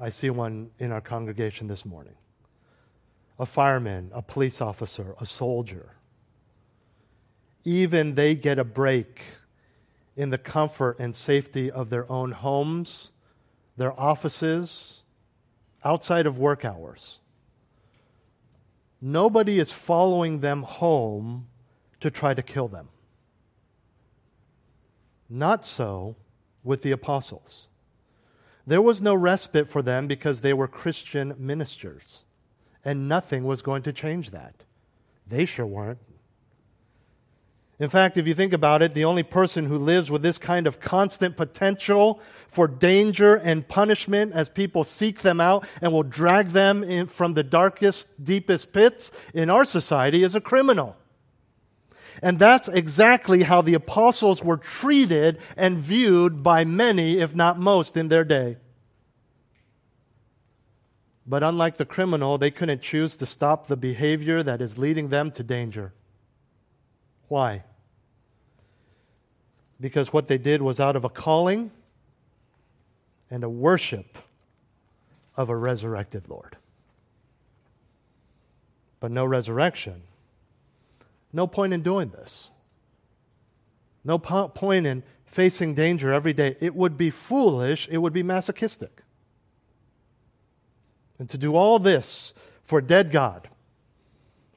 I 0.00 0.08
see 0.08 0.30
one 0.30 0.70
in 0.78 0.92
our 0.92 1.02
congregation 1.02 1.68
this 1.68 1.84
morning 1.84 2.14
a 3.38 3.46
fireman, 3.46 4.10
a 4.12 4.20
police 4.20 4.60
officer, 4.60 5.14
a 5.18 5.24
soldier. 5.24 5.94
Even 7.64 8.14
they 8.14 8.34
get 8.34 8.58
a 8.58 8.64
break 8.64 9.22
in 10.16 10.28
the 10.28 10.36
comfort 10.36 10.98
and 10.98 11.14
safety 11.14 11.70
of 11.70 11.88
their 11.88 12.10
own 12.12 12.32
homes, 12.32 13.12
their 13.78 13.98
offices, 13.98 15.00
outside 15.84 16.26
of 16.26 16.38
work 16.38 16.66
hours. 16.66 17.20
Nobody 19.00 19.58
is 19.58 19.72
following 19.72 20.40
them 20.40 20.62
home 20.62 21.46
to 22.00 22.10
try 22.10 22.34
to 22.34 22.42
kill 22.42 22.68
them. 22.68 22.88
Not 25.30 25.64
so 25.64 26.16
with 26.62 26.82
the 26.82 26.90
apostles. 26.90 27.68
There 28.66 28.82
was 28.82 29.00
no 29.00 29.14
respite 29.14 29.68
for 29.68 29.82
them 29.82 30.06
because 30.06 30.40
they 30.40 30.52
were 30.52 30.68
Christian 30.68 31.34
ministers, 31.38 32.24
and 32.84 33.08
nothing 33.08 33.44
was 33.44 33.62
going 33.62 33.82
to 33.82 33.92
change 33.92 34.30
that. 34.30 34.54
They 35.26 35.44
sure 35.44 35.66
weren't. 35.66 35.98
In 37.80 37.88
fact, 37.88 38.18
if 38.18 38.28
you 38.28 38.34
think 38.34 38.52
about 38.52 38.82
it, 38.82 38.92
the 38.92 39.06
only 39.06 39.22
person 39.22 39.64
who 39.64 39.78
lives 39.78 40.10
with 40.10 40.20
this 40.20 40.36
kind 40.36 40.66
of 40.66 40.80
constant 40.80 41.34
potential 41.34 42.20
for 42.46 42.68
danger 42.68 43.36
and 43.36 43.66
punishment 43.66 44.34
as 44.34 44.50
people 44.50 44.84
seek 44.84 45.22
them 45.22 45.40
out 45.40 45.66
and 45.80 45.90
will 45.90 46.02
drag 46.02 46.48
them 46.48 47.06
from 47.06 47.32
the 47.32 47.42
darkest, 47.42 48.22
deepest 48.22 48.74
pits 48.74 49.10
in 49.32 49.48
our 49.48 49.64
society 49.64 50.22
is 50.22 50.34
a 50.34 50.42
criminal. 50.42 50.94
And 52.22 52.38
that's 52.38 52.68
exactly 52.68 53.42
how 53.42 53.62
the 53.62 53.74
apostles 53.74 54.42
were 54.42 54.58
treated 54.58 55.38
and 55.56 55.78
viewed 55.78 56.42
by 56.42 56.64
many, 56.64 57.18
if 57.18 57.34
not 57.34 57.58
most, 57.58 57.96
in 57.96 58.08
their 58.08 58.24
day. 58.24 58.58
But 61.26 61.42
unlike 61.42 61.76
the 61.76 61.84
criminal, 61.84 62.38
they 62.38 62.50
couldn't 62.50 62.82
choose 62.82 63.16
to 63.16 63.26
stop 63.26 63.66
the 63.66 63.76
behavior 63.76 64.42
that 64.42 64.60
is 64.60 64.76
leading 64.76 65.08
them 65.08 65.30
to 65.32 65.42
danger. 65.42 65.92
Why? 67.28 67.64
Because 69.80 70.12
what 70.12 70.28
they 70.28 70.38
did 70.38 70.60
was 70.60 70.80
out 70.80 70.96
of 70.96 71.04
a 71.04 71.08
calling 71.08 71.70
and 73.30 73.44
a 73.44 73.48
worship 73.48 74.18
of 75.36 75.48
a 75.48 75.56
resurrected 75.56 76.28
Lord. 76.28 76.56
But 78.98 79.10
no 79.10 79.24
resurrection 79.24 80.02
no 81.32 81.46
point 81.46 81.72
in 81.72 81.82
doing 81.82 82.10
this. 82.10 82.50
No 84.04 84.18
po- 84.18 84.48
point 84.48 84.86
in 84.86 85.02
facing 85.24 85.74
danger 85.74 86.12
every 86.12 86.32
day. 86.32 86.56
It 86.60 86.74
would 86.74 86.96
be 86.96 87.10
foolish, 87.10 87.88
it 87.90 87.98
would 87.98 88.12
be 88.12 88.22
masochistic. 88.22 89.02
And 91.18 91.28
to 91.28 91.38
do 91.38 91.54
all 91.54 91.78
this 91.78 92.34
for 92.64 92.80
dead 92.80 93.12
God, 93.12 93.48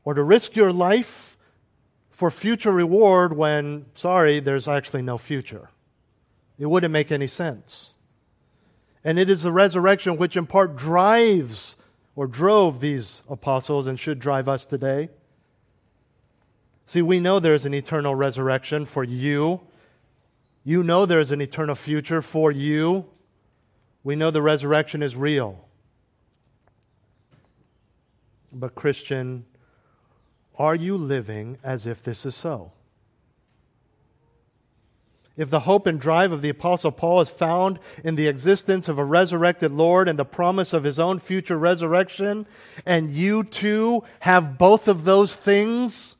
or 0.06 0.14
to 0.14 0.24
risk 0.24 0.56
your 0.56 0.72
life 0.72 1.38
for 2.10 2.32
future 2.32 2.72
reward 2.72 3.36
when, 3.36 3.86
sorry, 3.96 4.40
there's 4.40 4.68
actually 4.68 5.02
no 5.02 5.18
future. 5.18 5.70
It 6.60 6.68
wouldn't 6.68 6.94
make 6.94 7.12
any 7.12 7.28
sense. 7.28 7.96
And 9.04 9.20
it 9.20 9.30
is 9.30 9.44
the 9.44 9.52
resurrection 9.52 10.18
which, 10.18 10.38
in 10.38 10.46
part, 10.46 10.76
drives 10.76 11.76
or 12.16 12.28
drove 12.28 12.80
these 12.80 13.24
apostles 13.30 13.88
and 13.88 14.00
should 14.00 14.20
drive 14.20 14.48
us 14.48 14.66
today. 14.66 15.10
See, 16.86 17.02
we 17.02 17.20
know 17.20 17.40
there's 17.40 17.66
an 17.66 17.74
eternal 17.74 18.14
resurrection 18.14 18.86
for 18.86 19.04
you. 19.04 19.62
You 20.64 20.84
know 20.84 21.06
there's 21.06 21.32
an 21.32 21.42
eternal 21.42 21.76
future 21.76 22.22
for 22.22 22.52
you. 22.52 23.06
We 24.04 24.16
know 24.16 24.32
the 24.32 24.42
resurrection 24.42 25.02
is 25.02 25.16
real. 25.16 25.66
But, 28.52 28.76
Christian, 28.76 29.46
are 30.58 30.76
you 30.76 30.98
living 30.98 31.58
as 31.64 31.88
if 31.88 32.04
this 32.04 32.26
is 32.26 32.36
so? 32.36 32.72
If 35.36 35.50
the 35.50 35.62
hope 35.62 35.88
and 35.88 36.00
drive 36.00 36.32
of 36.32 36.44
the 36.44 36.50
Apostle 36.50 36.92
Paul 36.92 37.22
is 37.22 37.30
found 37.30 37.80
in 38.04 38.16
the 38.16 38.28
existence 38.28 38.88
of 38.88 39.00
a 39.00 39.04
resurrected 39.04 39.72
Lord 39.72 40.08
and 40.08 40.20
the 40.20 40.26
promise 40.26 40.74
of 40.74 40.84
his 40.84 41.00
own 41.00 41.18
future 41.18 41.58
resurrection, 41.58 42.46
and 42.86 43.10
you 43.10 43.44
too 43.44 44.04
have 44.20 44.60
both 44.60 44.88
of 44.88 45.06
those 45.06 45.36
things, 45.36 46.16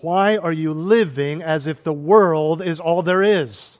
why 0.00 0.36
are 0.36 0.52
you 0.52 0.72
living 0.72 1.42
as 1.42 1.66
if 1.66 1.82
the 1.82 1.92
world 1.92 2.62
is 2.62 2.80
all 2.80 3.02
there 3.02 3.22
is? 3.22 3.78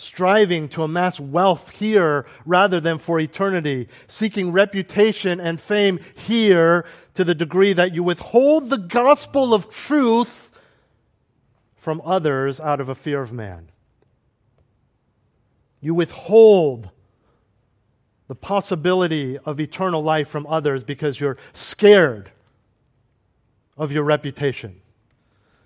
striving 0.00 0.66
to 0.66 0.82
amass 0.82 1.20
wealth 1.20 1.68
here 1.70 2.24
rather 2.46 2.80
than 2.80 2.96
for 2.96 3.20
eternity, 3.20 3.86
seeking 4.08 4.50
reputation 4.50 5.38
and 5.38 5.60
fame 5.60 6.00
here 6.14 6.86
to 7.12 7.22
the 7.22 7.34
degree 7.34 7.74
that 7.74 7.92
you 7.94 8.02
withhold 8.02 8.70
the 8.70 8.78
gospel 8.78 9.52
of 9.52 9.68
truth 9.68 10.50
from 11.76 12.00
others 12.02 12.60
out 12.60 12.80
of 12.80 12.88
a 12.88 12.94
fear 12.94 13.20
of 13.20 13.30
man. 13.30 13.68
You 15.82 15.92
withhold 15.92 16.90
the 18.26 18.34
possibility 18.34 19.36
of 19.36 19.60
eternal 19.60 20.02
life 20.02 20.28
from 20.28 20.46
others 20.46 20.82
because 20.82 21.20
you're 21.20 21.36
scared 21.52 22.30
of 23.80 23.90
your 23.90 24.04
reputation. 24.04 24.78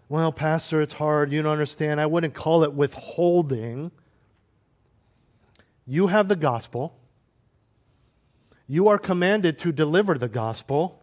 Well, 0.09 0.31
Pastor, 0.31 0.81
it's 0.81 0.95
hard. 0.95 1.33
You 1.33 1.43
don't 1.43 1.51
understand. 1.51 2.01
I 2.01 2.07
wouldn't 2.07 2.33
call 2.33 2.63
it 2.63 2.73
withholding. 2.73 3.91
You 5.85 6.07
have 6.07 6.29
the 6.29 6.37
gospel. 6.37 6.97
You 8.69 8.87
are 8.87 8.99
commanded 8.99 9.59
to 9.59 9.73
deliver 9.73 10.17
the 10.17 10.29
gospel. 10.29 11.03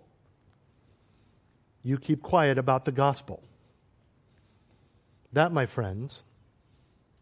You 1.83 1.97
keep 1.97 2.23
quiet 2.23 2.57
about 2.57 2.85
the 2.85 2.93
gospel. 2.93 3.43
That, 5.33 5.51
my 5.51 5.65
friends, 5.65 6.23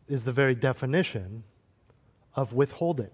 is 0.07 0.23
the 0.23 0.31
very 0.31 0.53
definition 0.53 1.43
of 2.35 2.53
withholding. 2.53 3.11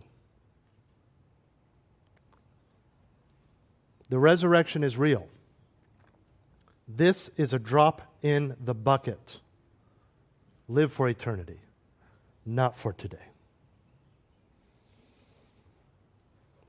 The 4.10 4.20
resurrection 4.20 4.84
is 4.84 4.98
real. 4.98 5.30
This 6.88 7.32
is 7.36 7.54
a 7.54 7.60
drop 7.60 8.02
in 8.22 8.56
the 8.64 8.76
bucket. 8.76 9.40
Live 10.68 10.94
for 10.94 11.10
eternity, 11.10 11.60
not 12.46 12.76
for 12.76 12.94
today. 12.94 13.18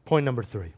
Point 0.04 0.24
number 0.24 0.42
three. 0.42 0.72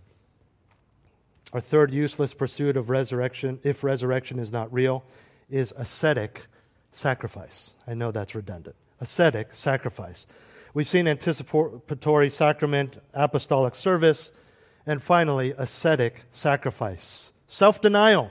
Our 1.53 1.61
third 1.61 1.93
useless 1.93 2.35
pursuit 2.35 2.77
of 2.77 2.91
resurrection, 2.91 3.61
if 3.63 3.83
resurrection 3.85 4.39
is 4.39 4.53
not 4.53 4.73
real, 4.73 5.05
is 5.49 5.73
ascetic 5.77 6.47
sacrifice. 6.93 7.73
I 7.87 7.95
know 7.95 8.11
that's 8.11 8.35
redundant. 8.35 8.77
Ascetic 9.01 9.55
sacrifice. 9.55 10.27
We've 10.75 10.87
seen 10.87 11.09
anticipatory 11.09 12.31
sacrament, 12.31 12.99
apostolic 13.15 13.75
service, 13.75 14.31
and 14.87 15.03
finally, 15.03 15.55
ascetic 15.57 16.25
sacrifice. 16.31 17.33
Self 17.47 17.81
denial. 17.81 18.31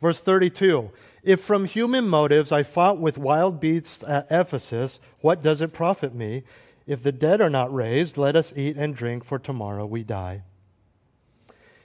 Verse 0.00 0.20
32 0.20 0.90
If 1.22 1.40
from 1.40 1.64
human 1.64 2.08
motives 2.08 2.52
I 2.52 2.62
fought 2.62 2.98
with 2.98 3.18
wild 3.18 3.60
beasts 3.60 4.04
at 4.04 4.26
Ephesus, 4.30 5.00
what 5.20 5.42
does 5.42 5.60
it 5.60 5.72
profit 5.72 6.14
me? 6.14 6.44
If 6.86 7.02
the 7.02 7.12
dead 7.12 7.40
are 7.40 7.50
not 7.50 7.72
raised, 7.72 8.16
let 8.16 8.34
us 8.34 8.52
eat 8.56 8.76
and 8.76 8.94
drink, 8.94 9.24
for 9.24 9.38
tomorrow 9.38 9.84
we 9.84 10.02
die. 10.02 10.42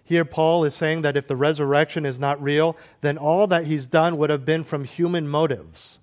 Here, 0.03 0.25
Paul 0.25 0.63
is 0.63 0.75
saying 0.75 1.01
that 1.01 1.17
if 1.17 1.27
the 1.27 1.35
resurrection 1.35 2.05
is 2.05 2.19
not 2.19 2.41
real, 2.41 2.77
then 3.01 3.17
all 3.17 3.47
that 3.47 3.67
he's 3.67 3.87
done 3.87 4.17
would 4.17 4.29
have 4.29 4.45
been 4.45 4.63
from 4.63 4.83
human 4.83 5.27
motives, 5.27 5.99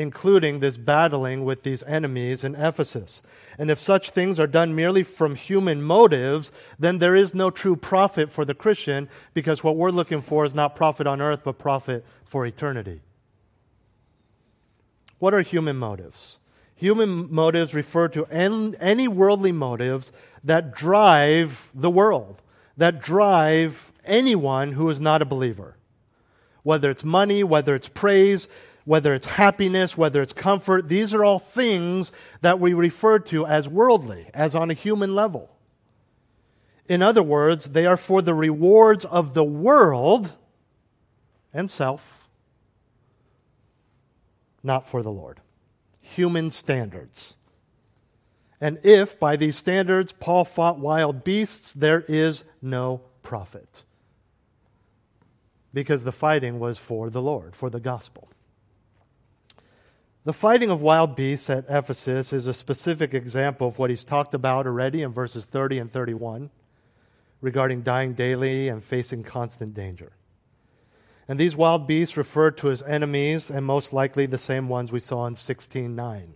including 0.00 0.60
this 0.60 0.78
battling 0.78 1.44
with 1.44 1.62
these 1.62 1.82
enemies 1.82 2.42
in 2.42 2.54
Ephesus. 2.54 3.20
And 3.58 3.70
if 3.70 3.78
such 3.78 4.10
things 4.10 4.40
are 4.40 4.46
done 4.46 4.74
merely 4.74 5.02
from 5.02 5.34
human 5.34 5.82
motives, 5.82 6.50
then 6.78 6.98
there 6.98 7.14
is 7.14 7.34
no 7.34 7.50
true 7.50 7.76
profit 7.76 8.30
for 8.30 8.46
the 8.46 8.54
Christian, 8.54 9.10
because 9.34 9.62
what 9.62 9.76
we're 9.76 9.90
looking 9.90 10.22
for 10.22 10.46
is 10.46 10.54
not 10.54 10.74
profit 10.74 11.06
on 11.06 11.20
earth, 11.20 11.42
but 11.44 11.58
profit 11.58 12.06
for 12.24 12.46
eternity. 12.46 13.02
What 15.18 15.34
are 15.34 15.42
human 15.42 15.76
motives? 15.76 16.38
Human 16.74 17.30
motives 17.30 17.74
refer 17.74 18.08
to 18.08 18.24
any 18.24 19.06
worldly 19.06 19.52
motives 19.52 20.12
that 20.42 20.74
drive 20.74 21.70
the 21.74 21.90
world, 21.90 22.40
that 22.78 23.02
drive 23.02 23.92
anyone 24.06 24.72
who 24.72 24.88
is 24.88 24.98
not 24.98 25.20
a 25.20 25.26
believer. 25.26 25.76
Whether 26.62 26.90
it's 26.90 27.04
money, 27.04 27.44
whether 27.44 27.74
it's 27.74 27.90
praise, 27.90 28.48
whether 28.90 29.14
it's 29.14 29.26
happiness, 29.26 29.96
whether 29.96 30.20
it's 30.20 30.32
comfort, 30.32 30.88
these 30.88 31.14
are 31.14 31.24
all 31.24 31.38
things 31.38 32.10
that 32.40 32.58
we 32.58 32.72
refer 32.72 33.20
to 33.20 33.46
as 33.46 33.68
worldly, 33.68 34.26
as 34.34 34.52
on 34.52 34.68
a 34.68 34.74
human 34.74 35.14
level. 35.14 35.48
In 36.88 37.00
other 37.00 37.22
words, 37.22 37.66
they 37.66 37.86
are 37.86 37.96
for 37.96 38.20
the 38.20 38.34
rewards 38.34 39.04
of 39.04 39.32
the 39.32 39.44
world 39.44 40.32
and 41.54 41.70
self, 41.70 42.28
not 44.64 44.88
for 44.88 45.04
the 45.04 45.12
Lord 45.12 45.40
human 46.00 46.50
standards. 46.50 47.36
And 48.60 48.80
if, 48.82 49.20
by 49.20 49.36
these 49.36 49.54
standards, 49.54 50.10
Paul 50.10 50.44
fought 50.44 50.80
wild 50.80 51.22
beasts, 51.22 51.72
there 51.72 52.00
is 52.08 52.42
no 52.60 53.02
profit. 53.22 53.84
Because 55.72 56.02
the 56.02 56.10
fighting 56.10 56.58
was 56.58 56.76
for 56.76 57.08
the 57.08 57.22
Lord, 57.22 57.54
for 57.54 57.70
the 57.70 57.78
gospel. 57.78 58.28
The 60.22 60.34
fighting 60.34 60.70
of 60.70 60.82
wild 60.82 61.16
beasts 61.16 61.48
at 61.48 61.64
Ephesus 61.70 62.30
is 62.34 62.46
a 62.46 62.52
specific 62.52 63.14
example 63.14 63.66
of 63.66 63.78
what 63.78 63.88
he's 63.88 64.04
talked 64.04 64.34
about 64.34 64.66
already 64.66 65.00
in 65.00 65.12
verses 65.12 65.46
30 65.46 65.78
and 65.78 65.90
31 65.90 66.50
regarding 67.40 67.80
dying 67.80 68.12
daily 68.12 68.68
and 68.68 68.84
facing 68.84 69.22
constant 69.22 69.72
danger. 69.72 70.12
And 71.26 71.40
these 71.40 71.56
wild 71.56 71.86
beasts 71.86 72.18
referred 72.18 72.58
to 72.58 72.70
as 72.70 72.82
enemies, 72.82 73.50
and 73.50 73.64
most 73.64 73.94
likely 73.94 74.26
the 74.26 74.36
same 74.36 74.68
ones 74.68 74.92
we 74.92 75.00
saw 75.00 75.24
in 75.24 75.36
16:9. 75.36 76.34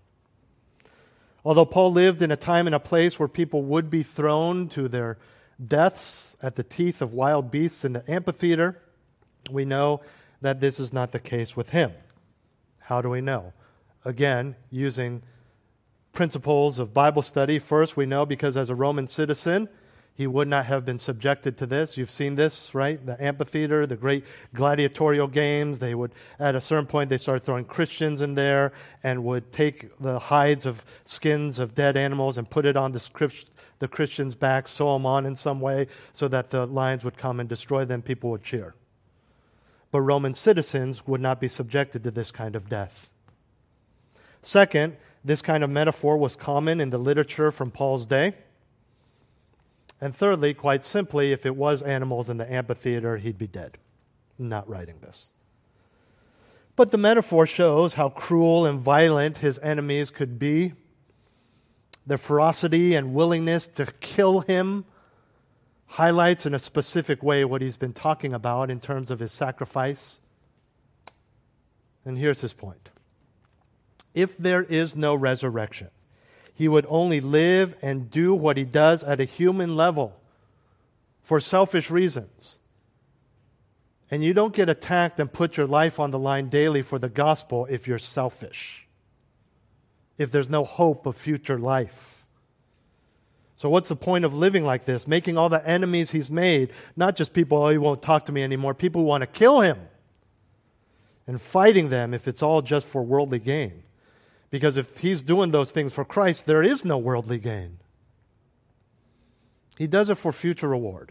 Although 1.44 1.66
Paul 1.66 1.92
lived 1.92 2.22
in 2.22 2.30
a 2.30 2.36
time 2.36 2.66
and 2.66 2.74
a 2.74 2.80
place 2.80 3.18
where 3.18 3.28
people 3.28 3.64
would 3.64 3.90
be 3.90 4.02
thrown 4.02 4.66
to 4.70 4.88
their 4.88 5.18
deaths 5.62 6.36
at 6.40 6.56
the 6.56 6.62
teeth 6.62 7.02
of 7.02 7.12
wild 7.12 7.50
beasts 7.50 7.84
in 7.84 7.92
the 7.92 8.10
amphitheater, 8.10 8.80
we 9.50 9.66
know 9.66 10.00
that 10.40 10.60
this 10.60 10.80
is 10.80 10.90
not 10.90 11.12
the 11.12 11.20
case 11.20 11.54
with 11.54 11.68
him. 11.70 11.92
How 12.78 13.02
do 13.02 13.10
we 13.10 13.20
know? 13.20 13.52
Again, 14.04 14.56
using 14.70 15.22
principles 16.12 16.78
of 16.78 16.94
Bible 16.94 17.22
study. 17.22 17.58
First, 17.58 17.96
we 17.96 18.06
know 18.06 18.24
because 18.26 18.56
as 18.56 18.70
a 18.70 18.74
Roman 18.74 19.08
citizen, 19.08 19.68
he 20.16 20.28
would 20.28 20.46
not 20.46 20.66
have 20.66 20.84
been 20.84 20.98
subjected 20.98 21.58
to 21.58 21.66
this. 21.66 21.96
You've 21.96 22.10
seen 22.10 22.36
this, 22.36 22.72
right? 22.72 23.04
The 23.04 23.20
amphitheater, 23.20 23.84
the 23.84 23.96
great 23.96 24.24
gladiatorial 24.54 25.26
games. 25.26 25.80
They 25.80 25.94
would, 25.94 26.12
at 26.38 26.54
a 26.54 26.60
certain 26.60 26.86
point, 26.86 27.10
they 27.10 27.18
started 27.18 27.44
throwing 27.44 27.64
Christians 27.64 28.20
in 28.20 28.36
there 28.36 28.72
and 29.02 29.24
would 29.24 29.52
take 29.52 29.98
the 29.98 30.20
hides 30.20 30.66
of 30.66 30.84
skins 31.04 31.58
of 31.58 31.74
dead 31.74 31.96
animals 31.96 32.38
and 32.38 32.48
put 32.48 32.64
it 32.64 32.76
on 32.76 32.92
the, 32.92 33.34
the 33.80 33.88
Christians' 33.88 34.36
backs, 34.36 34.70
sew 34.70 34.92
them 34.92 35.04
on 35.04 35.26
in 35.26 35.34
some 35.34 35.60
way 35.60 35.88
so 36.12 36.28
that 36.28 36.50
the 36.50 36.64
lions 36.64 37.02
would 37.02 37.18
come 37.18 37.40
and 37.40 37.48
destroy 37.48 37.84
them. 37.84 38.00
People 38.00 38.30
would 38.30 38.44
cheer. 38.44 38.76
But 39.90 40.02
Roman 40.02 40.34
citizens 40.34 41.08
would 41.08 41.20
not 41.20 41.40
be 41.40 41.48
subjected 41.48 42.04
to 42.04 42.12
this 42.12 42.30
kind 42.30 42.54
of 42.54 42.68
death. 42.68 43.10
Second, 44.44 44.96
this 45.24 45.40
kind 45.40 45.64
of 45.64 45.70
metaphor 45.70 46.18
was 46.18 46.36
common 46.36 46.78
in 46.78 46.90
the 46.90 46.98
literature 46.98 47.50
from 47.50 47.70
Paul's 47.70 48.04
day. 48.04 48.34
And 50.00 50.14
thirdly, 50.14 50.52
quite 50.52 50.84
simply, 50.84 51.32
if 51.32 51.46
it 51.46 51.56
was 51.56 51.80
animals 51.80 52.28
in 52.28 52.36
the 52.36 52.52
amphitheater, 52.52 53.16
he'd 53.16 53.38
be 53.38 53.46
dead. 53.46 53.78
not 54.38 54.68
writing 54.68 54.96
this. 55.00 55.30
But 56.76 56.90
the 56.90 56.98
metaphor 56.98 57.46
shows 57.46 57.94
how 57.94 58.10
cruel 58.10 58.66
and 58.66 58.80
violent 58.80 59.38
his 59.38 59.58
enemies 59.60 60.10
could 60.10 60.38
be, 60.38 60.74
their 62.06 62.18
ferocity 62.18 62.94
and 62.94 63.14
willingness 63.14 63.66
to 63.68 63.86
kill 64.00 64.40
him 64.40 64.84
highlights 65.86 66.44
in 66.44 66.52
a 66.52 66.58
specific 66.58 67.22
way 67.22 67.44
what 67.44 67.62
he's 67.62 67.76
been 67.78 67.92
talking 67.94 68.34
about 68.34 68.70
in 68.70 68.80
terms 68.80 69.10
of 69.10 69.20
his 69.20 69.32
sacrifice. 69.32 70.20
And 72.04 72.18
here's 72.18 72.42
his 72.42 72.52
point 72.52 72.90
If 74.14 74.38
there 74.38 74.62
is 74.62 74.94
no 74.94 75.14
resurrection, 75.14 75.90
he 76.54 76.68
would 76.68 76.86
only 76.88 77.20
live 77.20 77.74
and 77.82 78.10
do 78.10 78.32
what 78.34 78.56
he 78.56 78.64
does 78.64 79.02
at 79.02 79.20
a 79.20 79.24
human 79.24 79.76
level 79.76 80.16
for 81.22 81.40
selfish 81.40 81.90
reasons. 81.90 82.58
And 84.10 84.22
you 84.22 84.32
don't 84.32 84.54
get 84.54 84.68
attacked 84.68 85.18
and 85.18 85.32
put 85.32 85.56
your 85.56 85.66
life 85.66 85.98
on 85.98 86.12
the 86.12 86.18
line 86.18 86.48
daily 86.48 86.82
for 86.82 86.98
the 86.98 87.08
gospel 87.08 87.66
if 87.68 87.88
you're 87.88 87.98
selfish, 87.98 88.86
if 90.18 90.30
there's 90.30 90.50
no 90.50 90.62
hope 90.62 91.06
of 91.06 91.16
future 91.16 91.58
life. 91.58 92.24
So, 93.56 93.68
what's 93.68 93.88
the 93.88 93.96
point 93.96 94.24
of 94.24 94.34
living 94.34 94.64
like 94.64 94.84
this? 94.84 95.08
Making 95.08 95.38
all 95.38 95.48
the 95.48 95.66
enemies 95.66 96.10
he's 96.10 96.30
made, 96.30 96.72
not 96.96 97.16
just 97.16 97.32
people, 97.32 97.58
oh, 97.58 97.70
he 97.70 97.78
won't 97.78 98.02
talk 98.02 98.26
to 98.26 98.32
me 98.32 98.42
anymore, 98.42 98.74
people 98.74 99.00
who 99.00 99.06
want 99.06 99.22
to 99.22 99.26
kill 99.26 99.60
him, 99.60 99.78
and 101.26 101.40
fighting 101.40 101.88
them 101.88 102.12
if 102.12 102.28
it's 102.28 102.42
all 102.42 102.62
just 102.62 102.86
for 102.86 103.02
worldly 103.02 103.38
gain. 103.38 103.83
Because 104.54 104.76
if 104.76 104.98
he's 104.98 105.24
doing 105.24 105.50
those 105.50 105.72
things 105.72 105.92
for 105.92 106.04
Christ, 106.04 106.46
there 106.46 106.62
is 106.62 106.84
no 106.84 106.96
worldly 106.96 107.38
gain. 107.38 107.78
He 109.76 109.88
does 109.88 110.10
it 110.10 110.14
for 110.14 110.32
future 110.32 110.68
reward. 110.68 111.10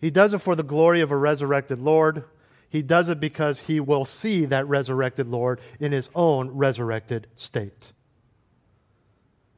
He 0.00 0.10
does 0.10 0.32
it 0.32 0.38
for 0.38 0.56
the 0.56 0.62
glory 0.62 1.02
of 1.02 1.10
a 1.10 1.18
resurrected 1.18 1.82
Lord. 1.82 2.24
He 2.70 2.80
does 2.80 3.10
it 3.10 3.20
because 3.20 3.60
he 3.60 3.78
will 3.78 4.06
see 4.06 4.46
that 4.46 4.66
resurrected 4.66 5.28
Lord 5.28 5.60
in 5.78 5.92
his 5.92 6.08
own 6.14 6.48
resurrected 6.52 7.26
state. 7.34 7.92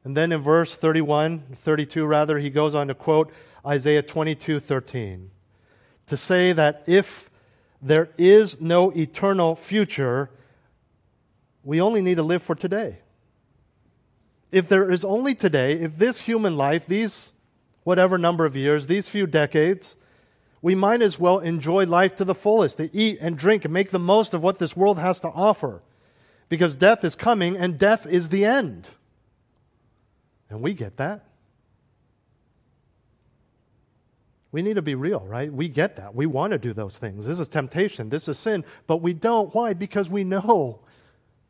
And 0.03 0.17
then 0.17 0.33
in 0.33 0.41
verse 0.41 0.75
31, 0.75 1.55
32 1.55 2.05
rather, 2.05 2.37
he 2.37 2.49
goes 2.49 2.75
on 2.75 2.89
to 2.89 2.93
quote 2.93 3.31
Isaiah 3.65 4.03
22 4.03 4.59
13 4.59 5.31
to 6.07 6.17
say 6.17 6.51
that 6.51 6.83
if 6.85 7.29
there 7.81 8.09
is 8.17 8.59
no 8.59 8.91
eternal 8.91 9.55
future, 9.55 10.29
we 11.63 11.81
only 11.81 12.01
need 12.01 12.15
to 12.15 12.23
live 12.23 12.43
for 12.43 12.55
today. 12.55 12.97
If 14.51 14.67
there 14.67 14.91
is 14.91 15.03
only 15.03 15.33
today, 15.33 15.73
if 15.73 15.97
this 15.97 16.19
human 16.21 16.57
life, 16.57 16.85
these 16.85 17.33
whatever 17.83 18.17
number 18.17 18.45
of 18.45 18.55
years, 18.55 18.87
these 18.87 19.07
few 19.07 19.25
decades, 19.25 19.95
we 20.61 20.75
might 20.75 21.01
as 21.01 21.19
well 21.19 21.39
enjoy 21.39 21.85
life 21.85 22.15
to 22.17 22.25
the 22.25 22.35
fullest, 22.35 22.77
to 22.77 22.95
eat 22.95 23.17
and 23.19 23.37
drink 23.37 23.65
and 23.65 23.73
make 23.73 23.91
the 23.91 23.99
most 23.99 24.33
of 24.33 24.43
what 24.43 24.59
this 24.59 24.77
world 24.77 24.99
has 24.99 25.19
to 25.21 25.27
offer. 25.29 25.81
Because 26.49 26.75
death 26.75 27.03
is 27.03 27.15
coming 27.15 27.57
and 27.57 27.79
death 27.79 28.05
is 28.05 28.29
the 28.29 28.45
end. 28.45 28.87
And 30.49 30.61
we 30.61 30.73
get 30.73 30.97
that. 30.97 31.25
We 34.51 34.61
need 34.61 34.75
to 34.75 34.83
be 34.83 34.93
real, 34.93 35.21
right? 35.21 35.51
We 35.51 35.67
get 35.67 35.95
that. 35.95 36.13
We 36.13 36.27
want 36.27 36.51
to 36.51 36.59
do 36.59 36.73
those 36.73 36.95
things. 36.97 37.25
This 37.25 37.39
is 37.39 37.47
temptation. 37.47 38.09
This 38.09 38.27
is 38.27 38.37
sin. 38.37 38.63
But 38.85 38.97
we 38.97 39.13
don't. 39.13 39.53
Why? 39.55 39.73
Because 39.73 40.09
we 40.09 40.23
know 40.23 40.81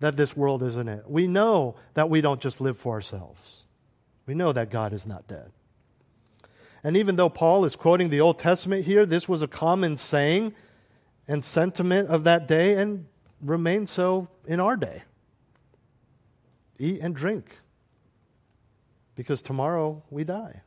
that 0.04 0.18
this 0.18 0.36
world 0.36 0.62
isn't 0.62 0.90
it. 0.90 1.10
We 1.10 1.28
know 1.28 1.76
that 1.94 2.10
we 2.10 2.20
don't 2.20 2.42
just 2.42 2.60
live 2.60 2.78
for 2.78 2.96
ourselves. 2.96 3.68
We 4.26 4.34
know 4.34 4.52
that 4.52 4.70
God 4.70 4.92
is 4.92 5.06
not 5.06 5.30
dead. 5.30 5.50
And 6.84 6.98
even 6.98 7.16
though 7.16 7.30
Paul 7.30 7.64
is 7.64 7.78
quoting 7.78 8.10
the 8.10 8.20
Old 8.20 8.38
Testament 8.38 8.84
here, 8.84 9.06
this 9.06 9.30
was 9.30 9.42
a 9.42 9.48
common 9.48 9.96
saying 9.96 10.56
and 11.26 11.42
sentiment 11.42 12.10
of 12.10 12.26
that 12.26 12.50
day 12.50 12.76
and 12.76 13.06
remains 13.40 13.92
so 13.92 14.28
in 14.46 14.60
our 14.60 14.76
day. 14.76 15.04
Eat 16.78 17.00
and 17.02 17.16
drink, 17.16 17.60
because 19.16 19.42
tomorrow 19.42 20.04
we 20.10 20.26
die. 20.26 20.64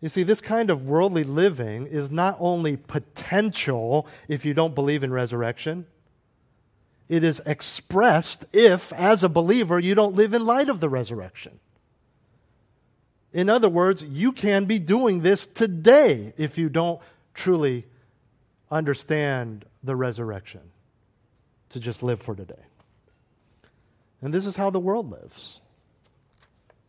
You 0.00 0.08
see, 0.08 0.22
this 0.22 0.40
kind 0.40 0.70
of 0.70 0.86
worldly 0.88 1.24
living 1.24 1.88
is 1.88 2.12
not 2.12 2.36
only 2.38 2.76
potential 2.76 4.06
if 4.28 4.44
you 4.44 4.54
don't 4.54 4.76
believe 4.76 5.02
in 5.02 5.12
resurrection, 5.12 5.86
it 7.08 7.22
is 7.22 7.40
expressed 7.46 8.44
if, 8.52 8.92
as 8.92 9.22
a 9.22 9.28
believer, 9.28 9.78
you 9.78 9.94
don't 9.94 10.16
live 10.16 10.34
in 10.34 10.44
light 10.44 10.68
of 10.68 10.80
the 10.80 10.88
resurrection. 10.88 11.60
In 13.32 13.48
other 13.48 13.68
words, 13.68 14.02
you 14.02 14.32
can 14.32 14.64
be 14.64 14.78
doing 14.78 15.20
this 15.20 15.46
today 15.46 16.32
if 16.36 16.58
you 16.58 16.68
don't 16.68 17.00
truly 17.34 17.86
understand 18.70 19.64
the 19.84 19.94
resurrection, 19.94 20.62
to 21.68 21.78
just 21.78 22.02
live 22.02 22.20
for 22.20 22.34
today. 22.34 22.54
And 24.20 24.32
this 24.32 24.46
is 24.46 24.56
how 24.56 24.70
the 24.70 24.80
world 24.80 25.10
lives. 25.10 25.60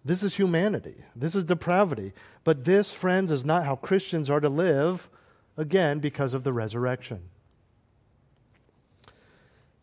This 0.03 0.23
is 0.23 0.35
humanity. 0.35 0.95
This 1.15 1.35
is 1.35 1.43
depravity. 1.43 2.13
But 2.43 2.63
this, 2.63 2.93
friends, 2.93 3.29
is 3.29 3.43
not 3.43 3.65
how 3.65 3.75
Christians 3.75 4.29
are 4.29 4.39
to 4.39 4.49
live, 4.49 5.09
again, 5.57 5.99
because 5.99 6.33
of 6.33 6.43
the 6.43 6.53
resurrection. 6.53 7.23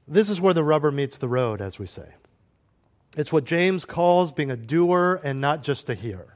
This 0.06 0.28
is 0.28 0.40
where 0.40 0.54
the 0.54 0.64
rubber 0.64 0.90
meets 0.90 1.16
the 1.16 1.28
road, 1.28 1.60
as 1.60 1.78
we 1.78 1.86
say. 1.86 2.14
It's 3.16 3.32
what 3.32 3.44
James 3.44 3.84
calls 3.84 4.32
being 4.32 4.50
a 4.50 4.56
doer 4.56 5.20
and 5.22 5.40
not 5.40 5.62
just 5.62 5.88
a 5.88 5.94
hearer. 5.94 6.34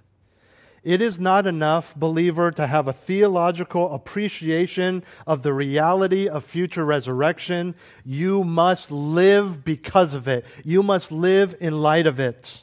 It 0.85 1.02
is 1.02 1.18
not 1.18 1.46
enough, 1.46 1.94
believer, 1.96 2.50
to 2.52 2.66
have 2.66 2.87
a 2.87 2.92
theological 2.92 3.92
appreciation 3.92 5.02
of 5.26 5.42
the 5.42 5.52
reality 5.52 6.28
of 6.28 6.44
future 6.44 6.85
resurrection. 6.85 7.74
You 8.04 8.44
must 8.44 8.90
live 8.90 9.64
because 9.64 10.14
of 10.14 10.28
it. 10.28 10.46
You 10.64 10.83
must 10.83 11.11
live 11.11 11.54
in 11.61 11.83
light 11.83 12.07
of 12.07 12.20
it. 12.20 12.62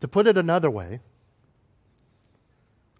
To 0.00 0.08
put 0.08 0.26
it 0.26 0.36
another 0.36 0.70
way, 0.70 1.00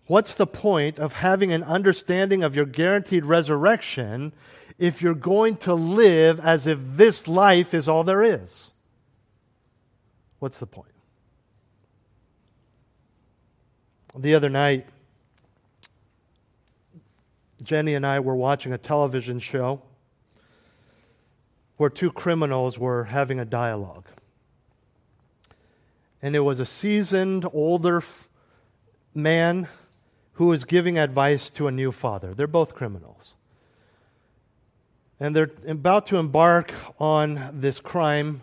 what's 0.07 0.33
the 0.33 0.47
point 0.47 0.99
of 0.99 1.15
having 1.15 1.53
an 1.53 1.65
understanding 1.65 2.45
of 2.45 2.55
your 2.55 2.67
guaranteed 2.67 3.27
resurrection 3.27 4.33
if 4.79 5.01
you're 5.01 5.15
going 5.15 5.57
to 5.59 5.75
live 5.75 6.39
as 6.41 6.67
if 6.67 6.79
this 6.83 7.27
life 7.27 7.73
is 7.73 7.89
all 7.89 8.05
there 8.05 8.23
is? 8.23 8.73
What's 10.39 10.59
the 10.59 10.67
point? 10.67 10.93
The 14.19 14.35
other 14.35 14.49
night, 14.49 14.87
Jenny 17.63 17.95
and 17.95 18.07
I 18.07 18.21
were 18.21 18.37
watching 18.37 18.73
a 18.73 18.79
television 18.79 19.39
show 19.39 19.83
where 21.77 21.91
two 21.91 22.11
criminals 22.11 22.79
were 22.79 23.05
having 23.05 23.39
a 23.39 23.45
dialogue. 23.45 24.07
And 26.23 26.35
it 26.35 26.41
was 26.41 26.61
a 26.61 26.67
seasoned, 26.67 27.47
older 27.53 27.99
f- 27.99 28.29
man 29.15 29.69
who 30.35 30.47
was 30.47 30.65
giving 30.65 30.99
advice 30.99 31.51
to 31.51 31.67
a 31.67 31.71
new 31.71 31.93
father. 31.93 32.35
They're 32.35 32.47
both 32.47 32.75
criminals. 32.75 33.37
And 35.19 35.35
they're 35.35 35.51
about 35.67 36.07
to 36.07 36.19
embark 36.19 36.73
on 37.01 37.51
this 37.53 37.81
crime. 37.81 38.43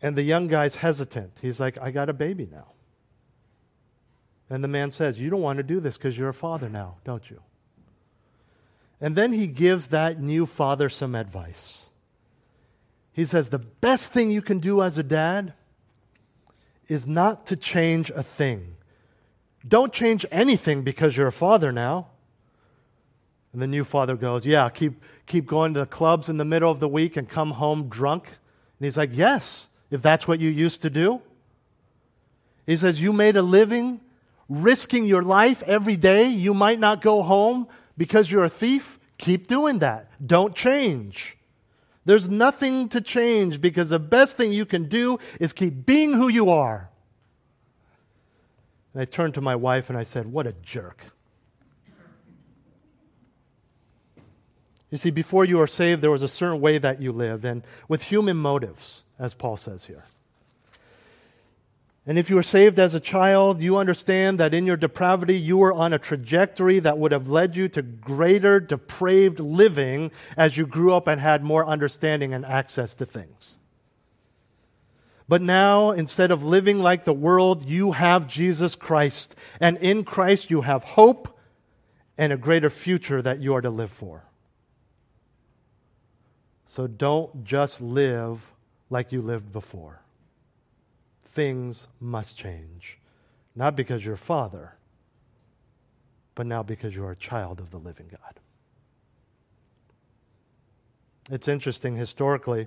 And 0.00 0.16
the 0.16 0.22
young 0.22 0.48
guy's 0.48 0.76
hesitant. 0.76 1.32
He's 1.42 1.60
like, 1.60 1.76
I 1.80 1.90
got 1.90 2.08
a 2.08 2.14
baby 2.14 2.48
now. 2.50 2.68
And 4.48 4.62
the 4.62 4.68
man 4.68 4.90
says, 4.90 5.18
You 5.18 5.30
don't 5.30 5.42
want 5.42 5.58
to 5.58 5.62
do 5.62 5.80
this 5.80 5.96
because 5.96 6.16
you're 6.16 6.28
a 6.28 6.34
father 6.34 6.68
now, 6.68 6.96
don't 7.04 7.28
you? 7.30 7.40
And 9.00 9.16
then 9.16 9.32
he 9.32 9.46
gives 9.46 9.88
that 9.88 10.20
new 10.20 10.46
father 10.46 10.88
some 10.88 11.14
advice. 11.14 11.88
He 13.12 13.24
says, 13.24 13.50
The 13.50 13.58
best 13.58 14.12
thing 14.12 14.30
you 14.30 14.42
can 14.42 14.60
do 14.60 14.82
as 14.82 14.98
a 14.98 15.02
dad 15.02 15.54
is 16.88 17.06
not 17.06 17.46
to 17.46 17.56
change 17.56 18.10
a 18.10 18.22
thing. 18.22 18.76
Don't 19.66 19.92
change 19.92 20.26
anything 20.30 20.82
because 20.82 21.16
you're 21.16 21.26
a 21.26 21.32
father 21.32 21.72
now. 21.72 22.08
And 23.54 23.62
the 23.62 23.68
new 23.68 23.84
father 23.84 24.16
goes, 24.16 24.44
Yeah, 24.44 24.68
keep, 24.68 25.00
keep 25.26 25.46
going 25.46 25.74
to 25.74 25.80
the 25.80 25.86
clubs 25.86 26.28
in 26.28 26.36
the 26.36 26.44
middle 26.44 26.70
of 26.70 26.80
the 26.80 26.88
week 26.88 27.16
and 27.16 27.28
come 27.28 27.52
home 27.52 27.88
drunk. 27.88 28.26
And 28.26 28.84
he's 28.84 28.96
like, 28.96 29.10
Yes, 29.12 29.68
if 29.92 30.02
that's 30.02 30.26
what 30.26 30.40
you 30.40 30.50
used 30.50 30.82
to 30.82 30.90
do. 30.90 31.22
He 32.66 32.76
says, 32.76 33.00
You 33.00 33.12
made 33.12 33.36
a 33.36 33.42
living 33.42 34.00
risking 34.48 35.06
your 35.06 35.22
life 35.22 35.62
every 35.62 35.96
day. 35.96 36.26
You 36.26 36.52
might 36.52 36.80
not 36.80 37.00
go 37.00 37.22
home 37.22 37.68
because 37.96 38.30
you're 38.30 38.44
a 38.44 38.50
thief. 38.50 38.98
Keep 39.18 39.46
doing 39.46 39.78
that. 39.78 40.10
Don't 40.26 40.56
change. 40.56 41.38
There's 42.04 42.28
nothing 42.28 42.88
to 42.88 43.00
change 43.00 43.60
because 43.60 43.90
the 43.90 44.00
best 44.00 44.36
thing 44.36 44.52
you 44.52 44.66
can 44.66 44.88
do 44.88 45.20
is 45.38 45.52
keep 45.52 45.86
being 45.86 46.12
who 46.12 46.26
you 46.26 46.50
are. 46.50 46.90
And 48.92 49.00
I 49.00 49.04
turned 49.04 49.34
to 49.34 49.40
my 49.40 49.54
wife 49.54 49.88
and 49.90 49.96
I 49.96 50.02
said, 50.02 50.26
What 50.26 50.48
a 50.48 50.54
jerk. 50.54 51.13
You 54.94 54.98
see, 54.98 55.10
before 55.10 55.44
you 55.44 55.56
were 55.56 55.66
saved, 55.66 56.02
there 56.02 56.10
was 56.12 56.22
a 56.22 56.28
certain 56.28 56.60
way 56.60 56.78
that 56.78 57.02
you 57.02 57.10
lived, 57.10 57.44
and 57.44 57.64
with 57.88 58.00
human 58.00 58.36
motives, 58.36 59.02
as 59.18 59.34
Paul 59.34 59.56
says 59.56 59.86
here. 59.86 60.04
And 62.06 62.16
if 62.16 62.30
you 62.30 62.36
were 62.36 62.44
saved 62.44 62.78
as 62.78 62.94
a 62.94 63.00
child, 63.00 63.60
you 63.60 63.76
understand 63.76 64.38
that 64.38 64.54
in 64.54 64.66
your 64.66 64.76
depravity, 64.76 65.36
you 65.36 65.56
were 65.56 65.72
on 65.72 65.92
a 65.92 65.98
trajectory 65.98 66.78
that 66.78 66.96
would 66.96 67.10
have 67.10 67.26
led 67.26 67.56
you 67.56 67.66
to 67.70 67.82
greater 67.82 68.60
depraved 68.60 69.40
living 69.40 70.12
as 70.36 70.56
you 70.56 70.64
grew 70.64 70.94
up 70.94 71.08
and 71.08 71.20
had 71.20 71.42
more 71.42 71.66
understanding 71.66 72.32
and 72.32 72.46
access 72.46 72.94
to 72.94 73.04
things. 73.04 73.58
But 75.26 75.42
now, 75.42 75.90
instead 75.90 76.30
of 76.30 76.44
living 76.44 76.78
like 76.78 77.02
the 77.02 77.12
world, 77.12 77.64
you 77.64 77.90
have 77.90 78.28
Jesus 78.28 78.76
Christ. 78.76 79.34
And 79.58 79.76
in 79.78 80.04
Christ, 80.04 80.52
you 80.52 80.60
have 80.60 80.84
hope 80.84 81.36
and 82.16 82.32
a 82.32 82.36
greater 82.36 82.70
future 82.70 83.20
that 83.22 83.40
you 83.40 83.54
are 83.56 83.60
to 83.60 83.70
live 83.70 83.90
for. 83.90 84.22
So 86.66 86.86
don't 86.86 87.44
just 87.44 87.80
live 87.80 88.52
like 88.90 89.12
you 89.12 89.20
lived 89.20 89.52
before. 89.52 90.02
Things 91.22 91.88
must 92.00 92.38
change. 92.38 92.98
Not 93.54 93.76
because 93.76 94.04
you're 94.04 94.16
father, 94.16 94.74
but 96.34 96.46
now 96.46 96.62
because 96.62 96.94
you 96.94 97.04
are 97.04 97.12
a 97.12 97.16
child 97.16 97.60
of 97.60 97.70
the 97.70 97.78
living 97.78 98.08
God. 98.10 98.40
It's 101.30 101.48
interesting 101.48 101.96
historically 101.96 102.66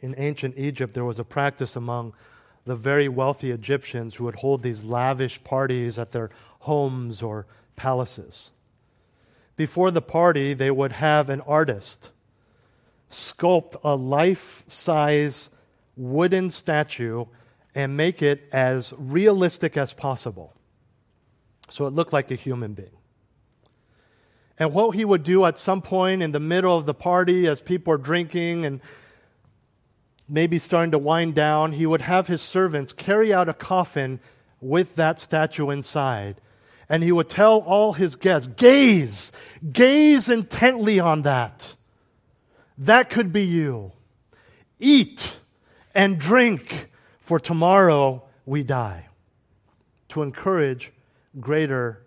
in 0.00 0.14
ancient 0.16 0.56
Egypt, 0.56 0.94
there 0.94 1.04
was 1.04 1.18
a 1.18 1.24
practice 1.24 1.76
among 1.76 2.14
the 2.64 2.76
very 2.76 3.08
wealthy 3.08 3.50
Egyptians 3.50 4.14
who 4.14 4.24
would 4.24 4.36
hold 4.36 4.62
these 4.62 4.82
lavish 4.82 5.42
parties 5.44 5.98
at 5.98 6.12
their 6.12 6.30
homes 6.60 7.22
or 7.22 7.46
palaces. 7.76 8.50
Before 9.56 9.90
the 9.90 10.02
party, 10.02 10.54
they 10.54 10.70
would 10.70 10.92
have 10.92 11.28
an 11.28 11.40
artist 11.42 12.10
sculpt 13.10 13.76
a 13.84 13.94
life 13.94 14.64
size 14.68 15.50
wooden 15.96 16.50
statue 16.50 17.26
and 17.74 17.96
make 17.96 18.22
it 18.22 18.48
as 18.52 18.94
realistic 18.96 19.76
as 19.76 19.92
possible. 19.92 20.54
So 21.68 21.86
it 21.86 21.92
looked 21.92 22.12
like 22.12 22.30
a 22.30 22.34
human 22.34 22.74
being. 22.74 22.90
And 24.58 24.74
what 24.74 24.94
he 24.94 25.04
would 25.04 25.22
do 25.22 25.46
at 25.46 25.58
some 25.58 25.80
point 25.80 26.22
in 26.22 26.32
the 26.32 26.40
middle 26.40 26.76
of 26.76 26.84
the 26.84 26.94
party, 26.94 27.46
as 27.48 27.60
people 27.60 27.94
are 27.94 27.98
drinking 27.98 28.66
and 28.66 28.80
maybe 30.28 30.58
starting 30.58 30.90
to 30.90 30.98
wind 30.98 31.34
down, 31.34 31.72
he 31.72 31.86
would 31.86 32.02
have 32.02 32.26
his 32.26 32.42
servants 32.42 32.92
carry 32.92 33.32
out 33.32 33.48
a 33.48 33.54
coffin 33.54 34.20
with 34.60 34.96
that 34.96 35.18
statue 35.18 35.70
inside. 35.70 36.40
And 36.88 37.02
he 37.02 37.12
would 37.12 37.28
tell 37.28 37.58
all 37.60 37.94
his 37.94 38.16
guests, 38.16 38.48
gaze, 38.56 39.32
gaze 39.72 40.28
intently 40.28 41.00
on 41.00 41.22
that. 41.22 41.74
That 42.80 43.10
could 43.10 43.32
be 43.32 43.44
you. 43.44 43.92
Eat 44.78 45.36
and 45.94 46.18
drink, 46.18 46.90
for 47.20 47.38
tomorrow 47.38 48.24
we 48.46 48.62
die. 48.62 49.06
To 50.10 50.22
encourage 50.22 50.90
greater 51.38 52.02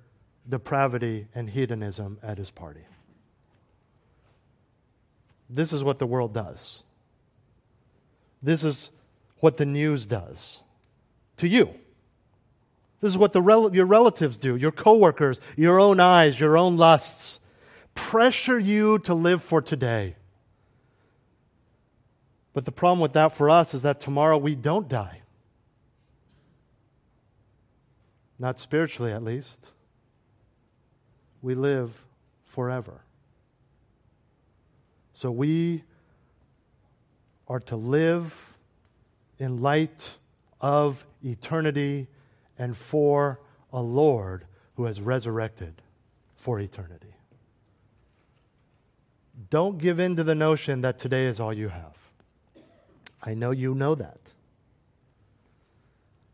depravity 0.49 1.27
and 1.33 1.49
hedonism 1.49 2.17
at 2.21 2.37
his 2.37 2.51
party. 2.51 2.81
This 5.49 5.71
is 5.71 5.83
what 5.83 5.99
the 5.99 6.07
world 6.07 6.33
does. 6.33 6.83
This 8.41 8.63
is 8.63 8.89
what 9.39 9.57
the 9.57 9.65
news 9.65 10.05
does 10.05 10.63
to 11.37 11.47
you. 11.47 11.69
This 12.99 13.09
is 13.09 13.17
what 13.17 13.35
rel- 13.35 13.73
your 13.73 13.85
relatives 13.85 14.37
do, 14.37 14.55
your 14.55 14.71
coworkers, 14.71 15.39
your 15.55 15.79
own 15.79 15.99
eyes, 15.99 16.39
your 16.39 16.57
own 16.57 16.77
lusts. 16.77 17.39
Pressure 17.93 18.57
you 18.57 18.97
to 18.99 19.13
live 19.13 19.43
for 19.43 19.61
today. 19.61 20.15
But 22.53 22.65
the 22.65 22.71
problem 22.71 22.99
with 22.99 23.13
that 23.13 23.33
for 23.33 23.49
us 23.49 23.73
is 23.73 23.81
that 23.81 23.99
tomorrow 23.99 24.37
we 24.37 24.55
don't 24.55 24.87
die. 24.87 25.21
Not 28.37 28.59
spiritually, 28.59 29.11
at 29.11 29.23
least. 29.23 29.69
We 31.41 31.55
live 31.55 32.05
forever. 32.45 33.01
So 35.13 35.31
we 35.31 35.83
are 37.47 37.59
to 37.61 37.75
live 37.75 38.53
in 39.39 39.61
light 39.61 40.11
of 40.61 41.05
eternity 41.23 42.07
and 42.57 42.77
for 42.77 43.39
a 43.71 43.81
Lord 43.81 44.45
who 44.75 44.85
has 44.85 45.01
resurrected 45.01 45.81
for 46.35 46.59
eternity. 46.59 47.15
Don't 49.49 49.77
give 49.77 49.99
in 49.99 50.15
to 50.15 50.23
the 50.23 50.35
notion 50.35 50.81
that 50.81 50.97
today 50.97 51.25
is 51.25 51.39
all 51.39 51.53
you 51.53 51.69
have. 51.69 52.02
I 53.23 53.33
know 53.33 53.51
you 53.51 53.73
know 53.73 53.95
that. 53.95 54.19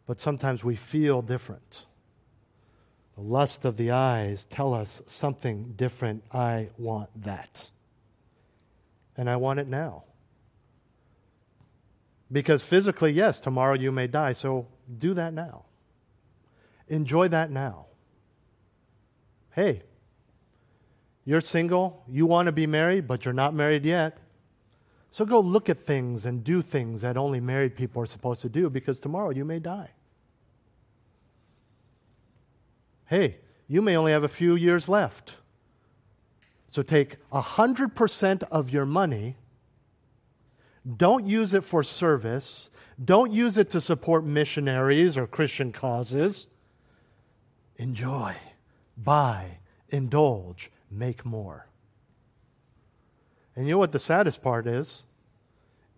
But 0.08 0.20
sometimes 0.20 0.64
we 0.64 0.76
feel 0.76 1.22
different. 1.22 1.86
The 3.16 3.22
lust 3.22 3.64
of 3.64 3.78
the 3.78 3.92
eyes 3.92 4.46
tell 4.46 4.74
us 4.74 5.02
something 5.06 5.74
different. 5.76 6.24
I 6.32 6.70
want 6.78 7.10
that. 7.24 7.70
And 9.16 9.30
I 9.30 9.36
want 9.36 9.60
it 9.60 9.68
now. 9.68 10.04
Because 12.32 12.64
physically, 12.64 13.12
yes, 13.12 13.40
tomorrow 13.40 13.76
you 13.76 13.92
may 13.92 14.08
die, 14.08 14.32
so 14.32 14.68
do 14.98 15.14
that 15.14 15.34
now. 15.34 15.66
Enjoy 16.88 17.28
that 17.28 17.52
now. 17.52 17.86
Hey, 19.52 19.84
you're 21.26 21.42
single, 21.42 22.04
you 22.08 22.26
want 22.26 22.48
to 22.48 22.52
be 22.52 22.66
married, 22.66 23.08
but 23.08 23.26
you're 23.26 23.34
not 23.34 23.54
married 23.54 23.86
yet. 23.86 24.18
So 25.12 25.26
go 25.26 25.40
look 25.40 25.70
at 25.70 25.80
things 25.80 26.26
and 26.26 26.44
do 26.44 26.62
things 26.62 27.02
that 27.02 27.18
only 27.18 27.40
married 27.40 27.76
people 27.76 28.02
are 28.02 28.06
supposed 28.06 28.42
to 28.42 28.50
do 28.50 28.70
because 28.70 29.00
tomorrow 29.00 29.32
you 29.32 29.44
may 29.44 29.60
die. 29.60 29.90
Hey, 33.06 33.38
you 33.68 33.82
may 33.82 33.98
only 33.98 34.12
have 34.12 34.24
a 34.24 34.28
few 34.28 34.56
years 34.56 34.88
left. 34.88 35.38
So 36.70 36.84
take 36.84 37.18
100% 37.32 38.44
of 38.52 38.70
your 38.70 38.86
money 38.86 39.36
don't 40.98 41.26
use 41.26 41.54
it 41.54 41.64
for 41.64 41.84
service. 41.84 42.70
Don't 43.04 43.32
use 43.32 43.58
it 43.58 43.70
to 43.72 43.82
support 43.82 44.24
missionaries 44.26 45.18
or 45.18 45.28
Christian 45.28 45.72
causes. 45.72 46.48
Enjoy, 47.78 48.36
buy, 48.98 49.60
indulge, 49.90 50.72
make 50.92 51.26
more. 51.26 51.69
And 53.60 53.68
you 53.68 53.74
know 53.74 53.80
what 53.80 53.92
the 53.92 54.00
saddest 54.00 54.42
part 54.42 54.68
is? 54.68 55.04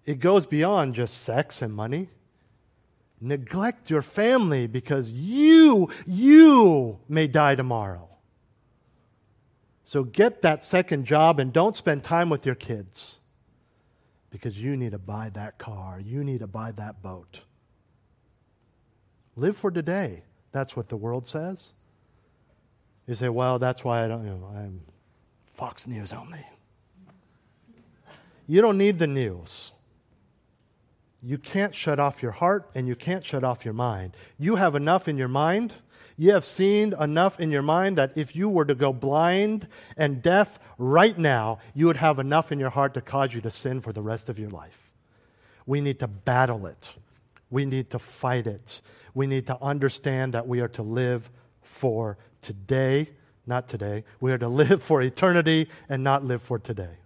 It 0.03 0.19
goes 0.19 0.47
beyond 0.47 0.95
just 0.95 1.21
sex 1.21 1.61
and 1.61 1.71
money. 1.71 2.09
Neglect 3.21 3.87
your 3.87 4.01
family 4.01 4.65
because 4.65 5.11
you, 5.11 5.91
you 6.07 6.97
may 7.07 7.27
die 7.27 7.53
tomorrow. 7.53 8.09
So 9.85 10.03
get 10.03 10.41
that 10.41 10.63
second 10.63 11.05
job 11.05 11.39
and 11.39 11.53
don't 11.53 11.75
spend 11.75 12.03
time 12.03 12.31
with 12.31 12.47
your 12.47 12.55
kids 12.55 13.21
because 14.31 14.59
you 14.59 14.75
need 14.75 14.93
to 14.93 14.97
buy 14.97 15.29
that 15.35 15.59
car, 15.59 15.99
you 16.03 16.23
need 16.23 16.39
to 16.39 16.47
buy 16.47 16.71
that 16.71 17.03
boat. 17.03 17.41
Live 19.35 19.55
for 19.55 19.69
today. 19.69 20.23
That's 20.51 20.75
what 20.75 20.89
the 20.89 20.97
world 20.97 21.27
says. 21.27 21.75
You 23.05 23.13
say, 23.13 23.29
well, 23.29 23.59
that's 23.59 23.83
why 23.83 24.03
I 24.03 24.07
don't, 24.07 24.23
you 24.23 24.31
know, 24.31 24.51
I'm 24.51 24.81
Fox 25.53 25.85
News 25.85 26.11
only. 26.11 26.43
You 28.47 28.61
don't 28.61 28.77
need 28.77 28.99
the 28.99 29.07
news. 29.07 29.71
You 31.21 31.37
can't 31.37 31.75
shut 31.75 31.99
off 31.99 32.23
your 32.23 32.31
heart 32.31 32.69
and 32.73 32.87
you 32.87 32.95
can't 32.95 33.25
shut 33.25 33.43
off 33.43 33.63
your 33.63 33.73
mind. 33.73 34.15
You 34.39 34.55
have 34.55 34.75
enough 34.75 35.07
in 35.07 35.17
your 35.17 35.27
mind 35.27 35.73
you 36.21 36.33
have 36.33 36.45
seen 36.45 36.93
enough 36.99 37.39
in 37.39 37.49
your 37.49 37.63
mind 37.63 37.97
that 37.97 38.11
if 38.15 38.35
you 38.35 38.47
were 38.47 38.65
to 38.65 38.75
go 38.75 38.93
blind 38.93 39.67
and 39.97 40.21
deaf 40.21 40.59
right 40.77 41.17
now, 41.17 41.57
you 41.73 41.87
would 41.87 41.97
have 41.97 42.19
enough 42.19 42.51
in 42.51 42.59
your 42.59 42.69
heart 42.69 42.93
to 42.93 43.01
cause 43.01 43.33
you 43.33 43.41
to 43.41 43.49
sin 43.49 43.81
for 43.81 43.91
the 43.91 44.03
rest 44.03 44.29
of 44.29 44.37
your 44.37 44.51
life. 44.51 44.91
We 45.65 45.81
need 45.81 45.97
to 45.97 46.07
battle 46.07 46.67
it. 46.67 46.93
We 47.49 47.65
need 47.65 47.89
to 47.89 47.97
fight 47.97 48.45
it. 48.45 48.81
We 49.15 49.25
need 49.25 49.47
to 49.47 49.57
understand 49.63 50.35
that 50.35 50.47
we 50.47 50.59
are 50.59 50.67
to 50.67 50.83
live 50.83 51.27
for 51.63 52.19
today, 52.43 53.09
not 53.47 53.67
today. 53.67 54.03
We 54.19 54.31
are 54.31 54.37
to 54.37 54.47
live 54.61 54.83
for 54.83 55.01
eternity 55.01 55.69
and 55.89 56.03
not 56.03 56.23
live 56.23 56.43
for 56.43 56.59
today. 56.59 56.97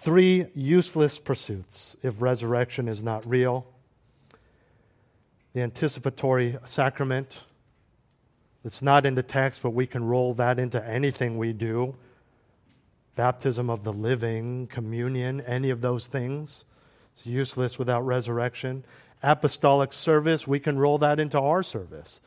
Three 0.00 0.46
useless 0.54 1.18
pursuits 1.18 1.94
if 2.02 2.22
resurrection 2.22 2.88
is 2.88 3.02
not 3.02 3.28
real 3.28 3.66
the 5.52 5.60
anticipatory 5.60 6.56
sacrament. 6.64 7.40
It's 8.64 8.80
not 8.80 9.04
in 9.04 9.14
the 9.14 9.22
text, 9.22 9.62
but 9.62 9.70
we 9.70 9.86
can 9.86 10.04
roll 10.04 10.32
that 10.34 10.58
into 10.58 10.82
anything 10.82 11.36
we 11.36 11.52
do. 11.52 11.96
Baptism 13.14 13.68
of 13.68 13.84
the 13.84 13.92
living, 13.92 14.68
communion, 14.68 15.42
any 15.42 15.68
of 15.68 15.82
those 15.82 16.06
things. 16.06 16.64
It's 17.12 17.26
useless 17.26 17.78
without 17.78 18.06
resurrection. 18.06 18.84
Apostolic 19.22 19.92
service, 19.92 20.46
we 20.46 20.60
can 20.60 20.78
roll 20.78 20.96
that 20.98 21.20
into 21.20 21.38
our 21.38 21.62
service. 21.62 22.22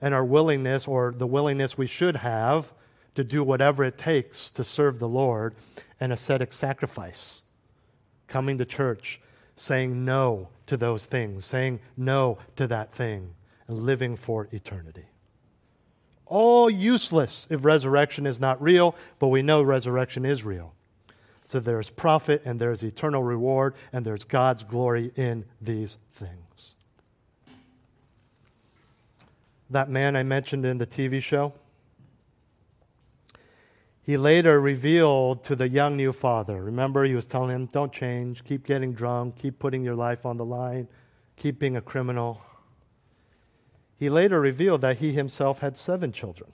And 0.00 0.12
our 0.12 0.24
willingness, 0.24 0.88
or 0.88 1.12
the 1.12 1.28
willingness 1.28 1.78
we 1.78 1.86
should 1.86 2.16
have, 2.16 2.74
to 3.14 3.24
do 3.24 3.42
whatever 3.42 3.84
it 3.84 3.98
takes 3.98 4.50
to 4.52 4.64
serve 4.64 4.98
the 4.98 5.08
Lord, 5.08 5.54
an 6.00 6.12
ascetic 6.12 6.52
sacrifice. 6.52 7.42
Coming 8.26 8.58
to 8.58 8.64
church, 8.64 9.20
saying 9.56 10.04
no 10.04 10.48
to 10.66 10.76
those 10.76 11.04
things, 11.04 11.44
saying 11.44 11.80
no 11.96 12.38
to 12.56 12.66
that 12.66 12.92
thing, 12.92 13.34
and 13.68 13.82
living 13.82 14.16
for 14.16 14.48
eternity. 14.52 15.04
All 16.26 16.70
useless 16.70 17.46
if 17.50 17.64
resurrection 17.64 18.26
is 18.26 18.40
not 18.40 18.62
real, 18.62 18.94
but 19.18 19.28
we 19.28 19.42
know 19.42 19.62
resurrection 19.62 20.24
is 20.24 20.44
real. 20.44 20.72
So 21.44 21.60
there's 21.60 21.90
profit 21.90 22.42
and 22.44 22.58
there's 22.58 22.82
eternal 22.82 23.22
reward 23.22 23.74
and 23.92 24.06
there's 24.06 24.24
God's 24.24 24.64
glory 24.64 25.12
in 25.16 25.44
these 25.60 25.98
things. 26.14 26.76
That 29.68 29.90
man 29.90 30.16
I 30.16 30.22
mentioned 30.22 30.64
in 30.64 30.78
the 30.78 30.86
TV 30.86 31.22
show, 31.22 31.52
he 34.02 34.16
later 34.16 34.60
revealed 34.60 35.44
to 35.44 35.54
the 35.54 35.68
young 35.68 35.96
new 35.96 36.12
father. 36.12 36.62
Remember, 36.62 37.04
he 37.04 37.14
was 37.14 37.26
telling 37.26 37.50
him, 37.50 37.66
Don't 37.66 37.92
change, 37.92 38.42
keep 38.42 38.66
getting 38.66 38.92
drunk, 38.92 39.36
keep 39.36 39.58
putting 39.60 39.84
your 39.84 39.94
life 39.94 40.26
on 40.26 40.36
the 40.36 40.44
line, 40.44 40.88
keep 41.36 41.60
being 41.60 41.76
a 41.76 41.80
criminal. 41.80 42.42
He 43.96 44.10
later 44.10 44.40
revealed 44.40 44.80
that 44.80 44.98
he 44.98 45.12
himself 45.12 45.60
had 45.60 45.76
seven 45.76 46.10
children. 46.10 46.52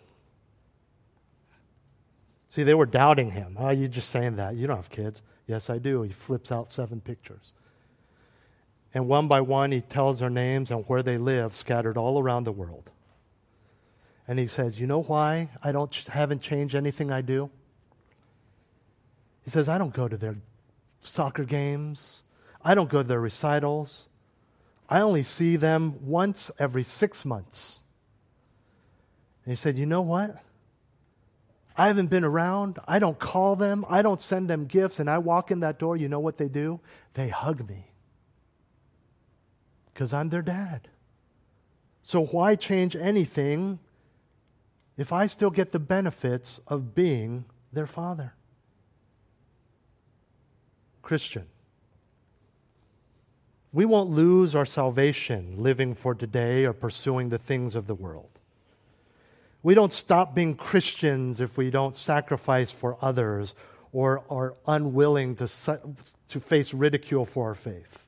See, 2.51 2.63
they 2.63 2.75
were 2.75 2.87
doubting 2.87 3.31
him. 3.31 3.57
Oh, 3.59 3.71
you 3.71 3.89
just 3.89 4.11
saying 4.11 4.37
that. 4.37 4.55
You 4.57 4.67
don't 4.67 4.77
have 4.77 4.91
kids. 4.91 5.23
Yes, 5.47 5.71
I 5.71 5.79
do. 5.79 6.03
He 6.03 6.13
flips 6.13 6.53
out 6.53 6.71
seven 6.71 7.01
pictures. 7.01 7.55
And 8.93 9.09
one 9.09 9.29
by 9.29 9.41
one, 9.41 9.73
he 9.73 9.81
tells 9.81 10.21
their 10.21 10.31
names 10.31 10.71
and 10.71 10.85
where 10.87 11.03
they 11.03 11.17
live, 11.17 11.55
scattered 11.55 11.97
all 11.97 12.19
around 12.19 12.45
the 12.45 12.53
world. 12.53 12.91
And 14.29 14.39
he 14.39 14.47
says, 14.47 14.79
You 14.79 14.87
know 14.87 15.03
why 15.03 15.49
I 15.65 15.73
don't, 15.73 15.93
haven't 16.09 16.43
changed 16.43 16.75
anything 16.75 17.11
I 17.11 17.23
do? 17.23 17.51
He 19.43 19.51
says, 19.51 19.69
I 19.69 19.79
don't 19.79 19.95
go 19.95 20.07
to 20.07 20.19
their 20.19 20.37
soccer 21.01 21.45
games, 21.45 22.23
I 22.63 22.75
don't 22.75 22.91
go 22.91 23.03
to 23.03 23.09
their 23.09 23.21
recitals. 23.21 24.07
I 24.91 25.01
only 25.01 25.23
see 25.23 25.57
them 25.57 25.97
once 26.07 26.51
every 26.59 26.83
six 26.83 27.27
months. 27.27 27.81
And 29.45 29.53
he 29.53 29.57
said, 29.57 29.77
You 29.77 29.87
know 29.87 30.03
what? 30.03 30.43
I 31.77 31.87
haven't 31.87 32.09
been 32.09 32.25
around. 32.25 32.79
I 32.89 32.99
don't 32.99 33.19
call 33.19 33.55
them. 33.55 33.85
I 33.89 34.03
don't 34.03 34.21
send 34.21 34.49
them 34.51 34.67
gifts. 34.67 34.99
And 34.99 35.09
I 35.09 35.19
walk 35.19 35.51
in 35.51 35.61
that 35.61 35.79
door. 35.79 35.97
You 35.97 36.09
know 36.09 36.19
what 36.19 36.37
they 36.37 36.49
do? 36.49 36.81
They 37.15 37.29
hug 37.29 37.69
me 37.69 37.93
because 39.93 40.13
I'm 40.13 40.29
their 40.31 40.43
dad. 40.43 40.89
So 42.03 42.25
why 42.25 42.57
change 42.57 42.97
anything 42.97 43.79
if 44.99 45.13
I 45.13 45.27
still 45.27 45.51
get 45.51 45.71
the 45.71 45.79
benefits 45.79 46.61
of 46.67 46.95
being 46.95 47.45
their 47.73 47.87
father? 47.87 48.35
Christian. 51.01 51.47
We 53.73 53.85
won't 53.85 54.11
lose 54.11 54.55
our 54.55 54.67
salvation 54.67 55.63
living 55.63 55.95
for 55.95 56.15
today 56.15 56.65
or 56.65 56.73
pursuing 56.73 57.29
the 57.29 57.39
things 57.39 57.77
of 57.77 57.87
the 57.87 57.95
world. 57.95 58.41
We 59.63 59.75
don't 59.75 59.93
stop 59.93 60.35
being 60.35 60.57
Christians 60.57 61.41
if 61.41 61.57
we 61.57 61.71
don't 61.71 61.95
sacrifice 61.95 62.71
for 62.71 62.97
others 63.01 63.55
or 63.93 64.25
are 64.29 64.55
unwilling 64.67 65.37
to, 65.37 65.47
to 66.29 66.41
face 66.41 66.75
ridicule 66.75 67.25
for 67.25 67.49
our 67.49 67.55
faith. 67.55 68.08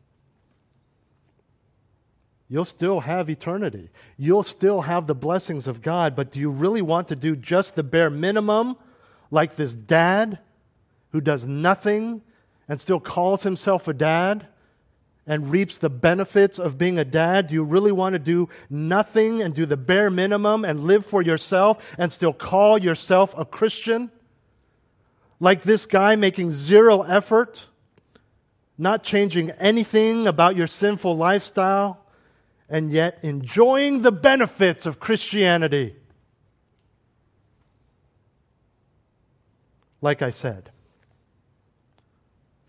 You'll 2.50 2.64
still 2.64 3.00
have 3.00 3.30
eternity. 3.30 3.90
You'll 4.18 4.42
still 4.42 4.80
have 4.80 5.06
the 5.06 5.14
blessings 5.14 5.68
of 5.68 5.80
God, 5.80 6.16
but 6.16 6.32
do 6.32 6.40
you 6.40 6.50
really 6.50 6.82
want 6.82 7.06
to 7.08 7.16
do 7.16 7.36
just 7.36 7.76
the 7.76 7.84
bare 7.84 8.10
minimum 8.10 8.76
like 9.30 9.54
this 9.54 9.72
dad 9.72 10.40
who 11.12 11.20
does 11.20 11.46
nothing 11.46 12.22
and 12.68 12.80
still 12.80 12.98
calls 13.00 13.44
himself 13.44 13.86
a 13.88 13.94
dad? 13.94 14.48
and 15.26 15.52
reaps 15.52 15.78
the 15.78 15.88
benefits 15.88 16.58
of 16.58 16.76
being 16.76 16.98
a 16.98 17.04
dad? 17.04 17.46
Do 17.46 17.54
you 17.54 17.62
really 17.62 17.92
want 17.92 18.14
to 18.14 18.18
do 18.18 18.48
nothing 18.68 19.42
and 19.42 19.54
do 19.54 19.64
the 19.64 19.76
bare 19.76 20.10
minimum 20.10 20.64
and 20.64 20.80
live 20.80 21.06
for 21.06 21.22
yourself 21.22 21.78
and 21.98 22.10
still 22.10 22.32
call 22.32 22.78
yourself 22.78 23.32
a 23.38 23.44
Christian? 23.44 24.10
Like 25.38 25.62
this 25.62 25.86
guy 25.86 26.16
making 26.16 26.50
zero 26.50 27.02
effort, 27.02 27.66
not 28.76 29.04
changing 29.04 29.50
anything 29.52 30.26
about 30.26 30.56
your 30.56 30.66
sinful 30.66 31.16
lifestyle, 31.16 32.00
and 32.70 32.92
yet 32.92 33.18
enjoying 33.22 34.02
the 34.02 34.12
benefits 34.12 34.86
of 34.86 35.00
Christianity. 35.00 35.96
Like 40.00 40.22
I 40.22 40.30
said, 40.30 40.70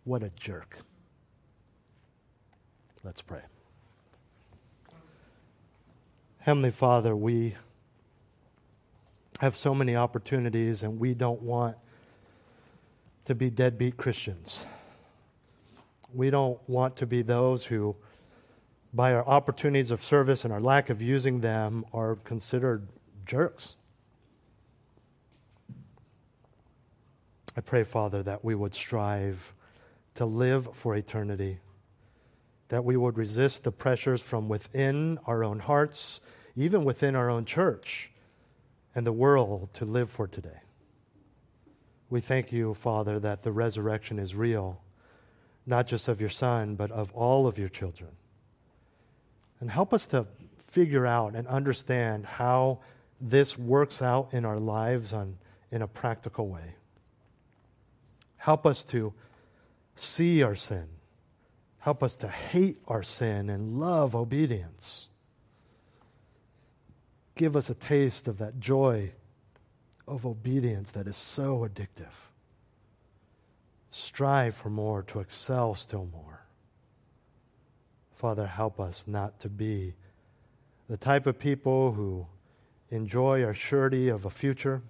what 0.03 0.23
a 0.23 0.31
jerk. 0.35 0.79
Let's 3.03 3.21
pray. 3.21 3.41
Heavenly 6.39 6.71
Father, 6.71 7.15
we 7.15 7.55
have 9.39 9.55
so 9.55 9.73
many 9.75 9.95
opportunities 9.95 10.83
and 10.83 10.99
we 10.99 11.13
don't 11.13 11.41
want 11.41 11.77
to 13.25 13.35
be 13.35 13.49
deadbeat 13.49 13.97
Christians. 13.97 14.65
We 16.13 16.29
don't 16.31 16.59
want 16.67 16.97
to 16.97 17.05
be 17.05 17.21
those 17.21 17.65
who, 17.65 17.95
by 18.93 19.13
our 19.13 19.27
opportunities 19.27 19.91
of 19.91 20.03
service 20.03 20.43
and 20.43 20.53
our 20.53 20.59
lack 20.59 20.89
of 20.89 21.01
using 21.01 21.41
them, 21.41 21.85
are 21.93 22.15
considered 22.15 22.87
jerks. 23.25 23.77
I 27.55 27.61
pray, 27.61 27.83
Father, 27.83 28.23
that 28.23 28.43
we 28.43 28.55
would 28.55 28.73
strive 28.73 29.53
to 30.15 30.25
live 30.25 30.69
for 30.73 30.95
eternity 30.95 31.59
that 32.71 32.85
we 32.85 32.95
would 32.95 33.17
resist 33.17 33.65
the 33.65 33.71
pressures 33.71 34.21
from 34.21 34.47
within 34.47 35.19
our 35.25 35.43
own 35.43 35.59
hearts, 35.59 36.21
even 36.55 36.85
within 36.85 37.17
our 37.17 37.29
own 37.29 37.43
church 37.43 38.09
and 38.95 39.05
the 39.05 39.11
world 39.11 39.67
to 39.73 39.83
live 39.83 40.09
for 40.09 40.25
today. 40.25 40.61
We 42.09 42.21
thank 42.21 42.53
you, 42.53 42.73
Father, 42.73 43.19
that 43.19 43.43
the 43.43 43.51
resurrection 43.51 44.17
is 44.19 44.35
real, 44.35 44.81
not 45.65 45.85
just 45.85 46.07
of 46.07 46.21
your 46.21 46.29
Son, 46.29 46.75
but 46.75 46.91
of 46.91 47.11
all 47.11 47.45
of 47.45 47.59
your 47.59 47.67
children. 47.67 48.11
And 49.61 49.71
help 49.71 49.93
us 49.93 50.05
to 50.07 50.25
figure 50.67 51.05
out 51.07 51.35
and 51.35 51.47
understand 51.47 52.25
how 52.25 52.79
this 53.21 53.57
works 53.57 54.01
out 54.01 54.33
in 54.33 54.43
our 54.43 54.59
lives 54.59 55.13
on, 55.13 55.37
in 55.71 55.81
a 55.81 55.87
practical 55.87 56.47
way. 56.49 56.75
Help 58.37 58.65
us 58.65 58.83
to 58.85 59.13
see 59.95 60.43
our 60.43 60.55
sin 60.55 60.87
Help 61.81 62.03
us 62.03 62.15
to 62.17 62.27
hate 62.27 62.77
our 62.87 63.01
sin 63.01 63.49
and 63.49 63.79
love 63.79 64.15
obedience. 64.15 65.09
Give 67.35 67.55
us 67.55 67.71
a 67.71 67.73
taste 67.73 68.27
of 68.27 68.37
that 68.37 68.59
joy 68.59 69.13
of 70.07 70.27
obedience 70.27 70.91
that 70.91 71.07
is 71.07 71.17
so 71.17 71.67
addictive. 71.67 72.13
Strive 73.89 74.55
for 74.55 74.69
more, 74.69 75.01
to 75.01 75.21
excel 75.21 75.73
still 75.73 76.07
more. 76.13 76.40
Father, 78.21 78.45
help 78.45 78.79
us 78.79 79.05
not 79.07 79.39
to 79.39 79.49
be 79.49 79.95
the 80.87 80.95
type 80.95 81.25
of 81.25 81.39
people 81.39 81.91
who 81.91 82.27
enjoy 82.91 83.43
our 83.43 83.55
surety 83.55 84.09
of 84.09 84.25
a 84.25 84.29
future 84.29 84.83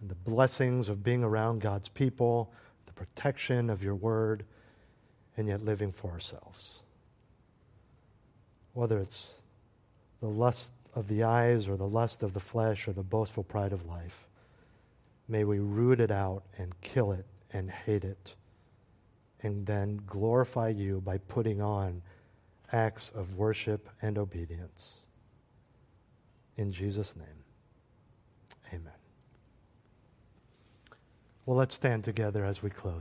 and 0.00 0.08
the 0.08 0.14
blessings 0.14 0.88
of 0.88 1.04
being 1.04 1.22
around 1.22 1.60
God's 1.60 1.90
people, 1.90 2.50
the 2.86 2.94
protection 2.94 3.68
of 3.68 3.82
your 3.82 3.94
word 3.94 4.46
and 5.36 5.48
yet 5.48 5.66
living 5.66 5.92
for 5.92 6.12
ourselves. 6.12 6.80
Whether 8.72 8.98
it's 9.00 9.42
the 10.22 10.28
lust 10.28 10.72
of 10.94 11.08
the 11.08 11.24
eyes 11.24 11.68
or 11.68 11.76
the 11.76 11.86
lust 11.86 12.22
of 12.22 12.32
the 12.32 12.40
flesh 12.40 12.88
or 12.88 12.94
the 12.94 13.02
boastful 13.02 13.44
pride 13.44 13.74
of 13.74 13.84
life, 13.84 14.26
may 15.28 15.44
we 15.44 15.58
root 15.58 16.00
it 16.00 16.10
out 16.10 16.44
and 16.56 16.72
kill 16.80 17.12
it 17.12 17.26
and 17.52 17.70
hate 17.70 18.04
it, 18.04 18.34
and 19.42 19.66
then 19.66 20.00
glorify 20.06 20.70
you 20.70 21.02
by 21.02 21.18
putting 21.18 21.60
on 21.60 22.00
acts 22.72 23.10
of 23.14 23.34
worship 23.34 23.88
and 24.02 24.18
obedience. 24.18 25.06
In 26.56 26.72
Jesus' 26.72 27.16
name, 27.16 27.26
amen. 28.68 28.92
Well, 31.46 31.56
let's 31.56 31.74
stand 31.74 32.04
together 32.04 32.44
as 32.44 32.62
we 32.62 32.70
close. 32.70 32.94